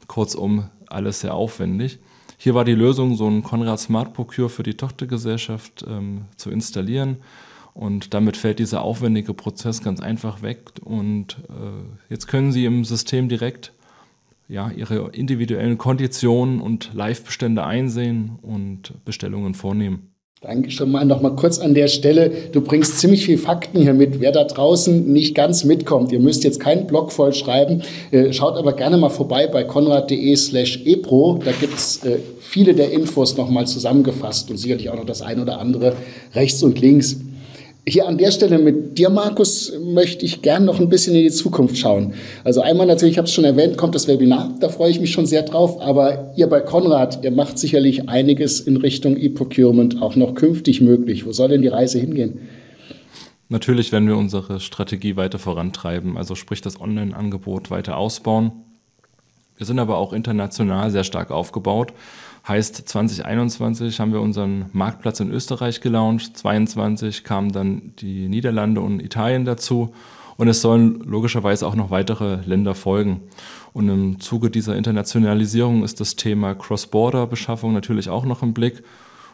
Kurzum, 0.09 0.64
alles 0.88 1.21
sehr 1.21 1.35
aufwendig. 1.35 1.99
Hier 2.37 2.55
war 2.55 2.64
die 2.64 2.75
Lösung, 2.75 3.14
so 3.14 3.29
ein 3.29 3.45
Konrad 3.45 3.79
Smart 3.79 4.14
Procure 4.14 4.49
für 4.49 4.64
die 4.64 4.75
Tochtergesellschaft 4.75 5.85
ähm, 5.88 6.23
zu 6.37 6.51
installieren. 6.51 7.18
Und 7.74 8.12
damit 8.12 8.37
fällt 8.37 8.58
dieser 8.58 8.82
aufwendige 8.82 9.35
Prozess 9.35 9.82
ganz 9.82 10.00
einfach 10.00 10.42
weg. 10.42 10.72
Und 10.85 11.38
äh, 11.48 12.11
jetzt 12.11 12.26
können 12.26 12.52
Sie 12.52 12.64
im 12.64 12.85
System 12.85 13.28
direkt 13.28 13.72
ja, 14.48 14.70
Ihre 14.70 15.11
individuellen 15.12 15.78
Konditionen 15.78 16.61
und 16.61 16.92
Live-Bestände 16.92 17.64
einsehen 17.64 18.38
und 18.42 18.92
Bestellungen 19.04 19.54
vornehmen. 19.54 20.12
Danke 20.42 20.72
schon 20.72 20.90
mal 20.90 21.04
noch 21.04 21.22
mal 21.22 21.37
kurz 21.37 21.61
an 21.61 21.72
der 21.72 21.87
Stelle. 21.87 22.32
Du 22.50 22.62
bringst 22.62 22.98
ziemlich 22.98 23.24
viel 23.24 23.38
Fakten 23.38 23.80
hier 23.80 23.94
mit. 23.94 24.20
Wer 24.20 24.32
da 24.32 24.42
draußen 24.42 25.11
nicht 25.12 25.37
ganz 25.37 25.62
mitkommt, 25.62 26.11
ihr 26.11 26.18
müsst 26.18 26.42
jetzt 26.42 26.58
keinen 26.58 26.88
Blog 26.88 27.12
voll 27.12 27.32
schreiben, 27.32 27.82
äh, 28.11 28.32
schaut 28.32 28.56
aber 28.56 28.72
gerne 28.72 28.96
mal 28.96 29.08
vorbei 29.08 29.46
bei 29.46 29.62
konrad.de 29.62 30.35
slash 30.35 30.82
epro. 30.85 31.38
Da 31.44 31.52
gibt's 31.52 32.04
äh, 32.04 32.18
viele 32.40 32.74
der 32.74 32.90
Infos 32.90 33.37
noch 33.37 33.48
mal 33.48 33.68
zusammengefasst 33.68 34.50
und 34.50 34.56
sicherlich 34.56 34.90
auch 34.90 34.96
noch 34.96 35.06
das 35.06 35.22
eine 35.22 35.42
oder 35.42 35.61
andere 35.61 35.94
rechts 36.35 36.61
und 36.64 36.80
links. 36.80 37.20
Hier 37.85 38.07
an 38.07 38.16
der 38.16 38.31
Stelle 38.31 38.59
mit 38.59 38.97
dir, 38.97 39.11
Markus, 39.11 39.73
möchte 39.81 40.25
ich 40.25 40.40
gern 40.40 40.64
noch 40.64 40.79
ein 40.79 40.88
bisschen 40.88 41.16
in 41.16 41.23
die 41.23 41.31
Zukunft 41.33 41.77
schauen. 41.77 42.14
Also 42.45 42.61
einmal 42.61 42.87
natürlich, 42.87 43.14
ich 43.14 43.18
habe 43.18 43.27
es 43.27 43.35
schon 43.35 43.45
erwähnt, 43.45 43.77
kommt 43.77 43.97
das 43.97 44.07
Webinar, 44.07 44.55
da 44.61 44.68
freue 44.68 44.92
ich 44.92 45.01
mich 45.01 45.11
schon 45.11 45.27
sehr 45.27 45.42
drauf. 45.42 45.81
Aber 45.81 46.33
ihr 46.37 46.47
bei 46.47 46.61
Konrad, 46.61 47.25
ihr 47.25 47.33
macht 47.33 47.59
sicherlich 47.59 48.09
einiges 48.09 48.61
in 48.61 48.77
Richtung 48.77 49.16
E-Procurement 49.16 50.01
auch 50.01 50.14
noch 50.14 50.37
künftig 50.37 50.81
möglich. 50.81 51.27
Wo 51.27 51.33
soll 51.33 51.49
denn 51.49 51.62
die 51.62 51.68
Reise 51.68 51.99
hingehen? 51.99 52.38
Natürlich 53.49 53.90
werden 53.90 54.07
wir 54.07 54.16
unsere 54.16 54.61
Strategie 54.61 55.16
weiter 55.16 55.40
vorantreiben, 55.40 56.16
also 56.16 56.37
sprich 56.37 56.61
das 56.61 56.81
Online-Angebot 56.81 57.73
weiter 57.73 57.97
ausbauen. 57.97 58.53
Wir 59.57 59.66
sind 59.66 59.81
aber 59.81 59.99
auch 59.99 60.12
international 60.12 60.92
sehr 60.92 61.05
stark 61.05 61.33
aufgebaut 61.33 61.92
Heißt, 62.46 62.88
2021 62.88 64.00
haben 64.00 64.12
wir 64.12 64.20
unseren 64.20 64.66
Marktplatz 64.72 65.20
in 65.20 65.31
Österreich 65.31 65.81
gelauncht, 65.81 66.37
2022 66.37 67.22
kamen 67.22 67.52
dann 67.52 67.92
die 68.00 68.28
Niederlande 68.28 68.81
und 68.81 69.00
Italien 69.00 69.44
dazu 69.44 69.92
und 70.37 70.48
es 70.48 70.61
sollen 70.61 71.00
logischerweise 71.05 71.66
auch 71.66 71.76
noch 71.76 71.90
weitere 71.90 72.40
Länder 72.44 72.74
folgen. 72.74 73.20
Und 73.72 73.88
im 73.88 74.18
Zuge 74.20 74.50
dieser 74.50 74.76
Internationalisierung 74.76 75.85
ist 75.85 76.00
das 76.00 76.16
Thema 76.16 76.55
Cross-Border-Beschaffung 76.55 77.72
natürlich 77.72 78.09
auch 78.09 78.24
noch 78.24 78.42
im 78.42 78.52
Blick. 78.52 78.83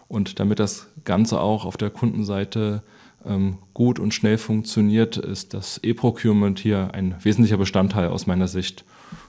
Und 0.09 0.39
damit 0.39 0.59
das 0.59 0.89
Ganze 1.05 1.41
auch 1.41 1.65
auf 1.65 1.77
der 1.77 1.91
Kundenseite 1.91 2.83
ähm, 3.27 3.59
gut 3.75 3.99
und 3.99 4.13
schnell 4.13 4.39
funktioniert, 4.39 5.17
ist 5.17 5.55
das 5.55 5.81
E-Procurement 5.83 6.59
hier 6.59 6.91
ein 6.93 7.15
wesentlicher 7.23 7.57
Bestandteil 7.57 8.09
aus 8.09 8.27
meiner 8.27 8.49
Sicht. 8.49 8.85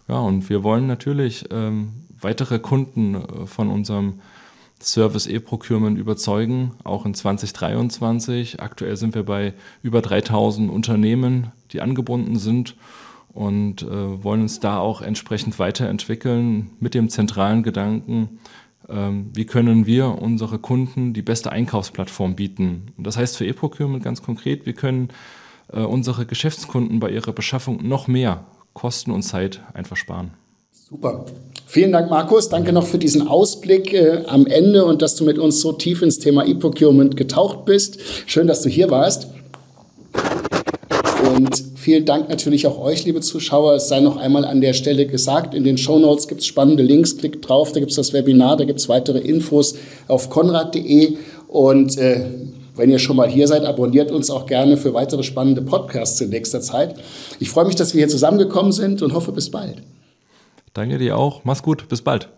Ja, 0.07 0.19
und 0.19 0.49
wir 0.49 0.63
wollen 0.63 0.87
natürlich 0.87 1.45
ähm, 1.51 1.91
weitere 2.21 2.59
Kunden 2.59 3.15
äh, 3.15 3.45
von 3.45 3.69
unserem 3.69 4.21
Service 4.81 5.27
E-Procurement 5.27 5.97
überzeugen, 5.97 6.71
auch 6.83 7.05
in 7.05 7.13
2023. 7.13 8.61
Aktuell 8.61 8.95
sind 8.95 9.13
wir 9.13 9.23
bei 9.23 9.53
über 9.83 10.01
3000 10.01 10.71
Unternehmen, 10.71 11.51
die 11.71 11.81
angebunden 11.81 12.37
sind 12.37 12.75
und 13.33 13.81
äh, 13.83 14.23
wollen 14.23 14.41
uns 14.41 14.59
da 14.59 14.79
auch 14.79 15.01
entsprechend 15.01 15.59
weiterentwickeln 15.59 16.71
mit 16.79 16.93
dem 16.93 17.09
zentralen 17.09 17.61
Gedanken, 17.63 18.39
ähm, 18.87 19.29
wie 19.33 19.45
können 19.45 19.85
wir 19.85 20.21
unsere 20.21 20.59
Kunden 20.59 21.13
die 21.13 21.21
beste 21.21 21.51
Einkaufsplattform 21.51 22.35
bieten. 22.35 22.93
Und 22.97 23.05
das 23.05 23.17
heißt 23.17 23.37
für 23.37 23.45
E-Procurement 23.45 24.03
ganz 24.03 24.21
konkret, 24.23 24.65
wir 24.65 24.73
können 24.73 25.09
äh, 25.71 25.81
unsere 25.81 26.25
Geschäftskunden 26.25 26.99
bei 26.99 27.11
ihrer 27.11 27.33
Beschaffung 27.33 27.85
noch 27.87 28.07
mehr 28.07 28.45
Kosten 28.73 29.11
und 29.11 29.23
Zeit 29.23 29.61
einfach 29.73 29.97
sparen. 29.97 30.31
Super. 30.89 31.25
Vielen 31.67 31.91
Dank, 31.91 32.09
Markus. 32.09 32.49
Danke 32.49 32.73
noch 32.73 32.87
für 32.87 32.97
diesen 32.97 33.27
Ausblick 33.27 33.93
äh, 33.93 34.23
am 34.25 34.47
Ende 34.47 34.85
und 34.85 35.03
dass 35.03 35.15
du 35.15 35.23
mit 35.23 35.37
uns 35.37 35.61
so 35.61 35.71
tief 35.71 36.01
ins 36.01 36.17
Thema 36.17 36.47
E-Procurement 36.47 37.15
getaucht 37.15 37.65
bist. 37.65 37.99
Schön, 38.25 38.47
dass 38.47 38.63
du 38.63 38.69
hier 38.69 38.89
warst. 38.89 39.27
Und 41.31 41.63
vielen 41.75 42.05
Dank 42.05 42.27
natürlich 42.29 42.65
auch 42.65 42.79
euch, 42.79 43.05
liebe 43.05 43.21
Zuschauer. 43.21 43.75
Es 43.75 43.87
sei 43.87 43.99
noch 43.99 44.17
einmal 44.17 44.45
an 44.45 44.61
der 44.61 44.73
Stelle 44.73 45.05
gesagt, 45.05 45.53
in 45.53 45.63
den 45.63 45.77
Show 45.77 45.99
Notes 45.99 46.27
gibt 46.27 46.41
es 46.41 46.47
spannende 46.47 46.81
Links. 46.81 47.17
Klickt 47.17 47.47
drauf, 47.47 47.71
da 47.71 47.79
gibt 47.79 47.91
es 47.91 47.95
das 47.95 48.11
Webinar, 48.13 48.57
da 48.57 48.65
gibt 48.65 48.79
es 48.79 48.89
weitere 48.89 49.19
Infos 49.19 49.75
auf 50.07 50.31
konrad.de. 50.31 51.17
Und 51.47 51.99
äh, 51.99 52.25
wenn 52.75 52.89
ihr 52.89 52.97
schon 52.97 53.15
mal 53.15 53.29
hier 53.29 53.47
seid, 53.47 53.63
abonniert 53.63 54.11
uns 54.11 54.31
auch 54.31 54.47
gerne 54.47 54.75
für 54.75 54.95
weitere 54.95 55.21
spannende 55.21 55.61
Podcasts 55.61 56.19
in 56.19 56.31
nächster 56.31 56.61
Zeit. 56.61 56.95
Ich 57.39 57.51
freue 57.51 57.65
mich, 57.65 57.75
dass 57.75 57.93
wir 57.93 57.99
hier 57.99 58.09
zusammengekommen 58.09 58.71
sind 58.71 59.03
und 59.03 59.13
hoffe 59.13 59.31
bis 59.31 59.51
bald. 59.51 59.83
Danke 60.79 60.97
dir 60.97 61.17
auch. 61.17 61.43
Mach's 61.43 61.61
gut. 61.61 61.89
Bis 61.89 62.01
bald. 62.01 62.29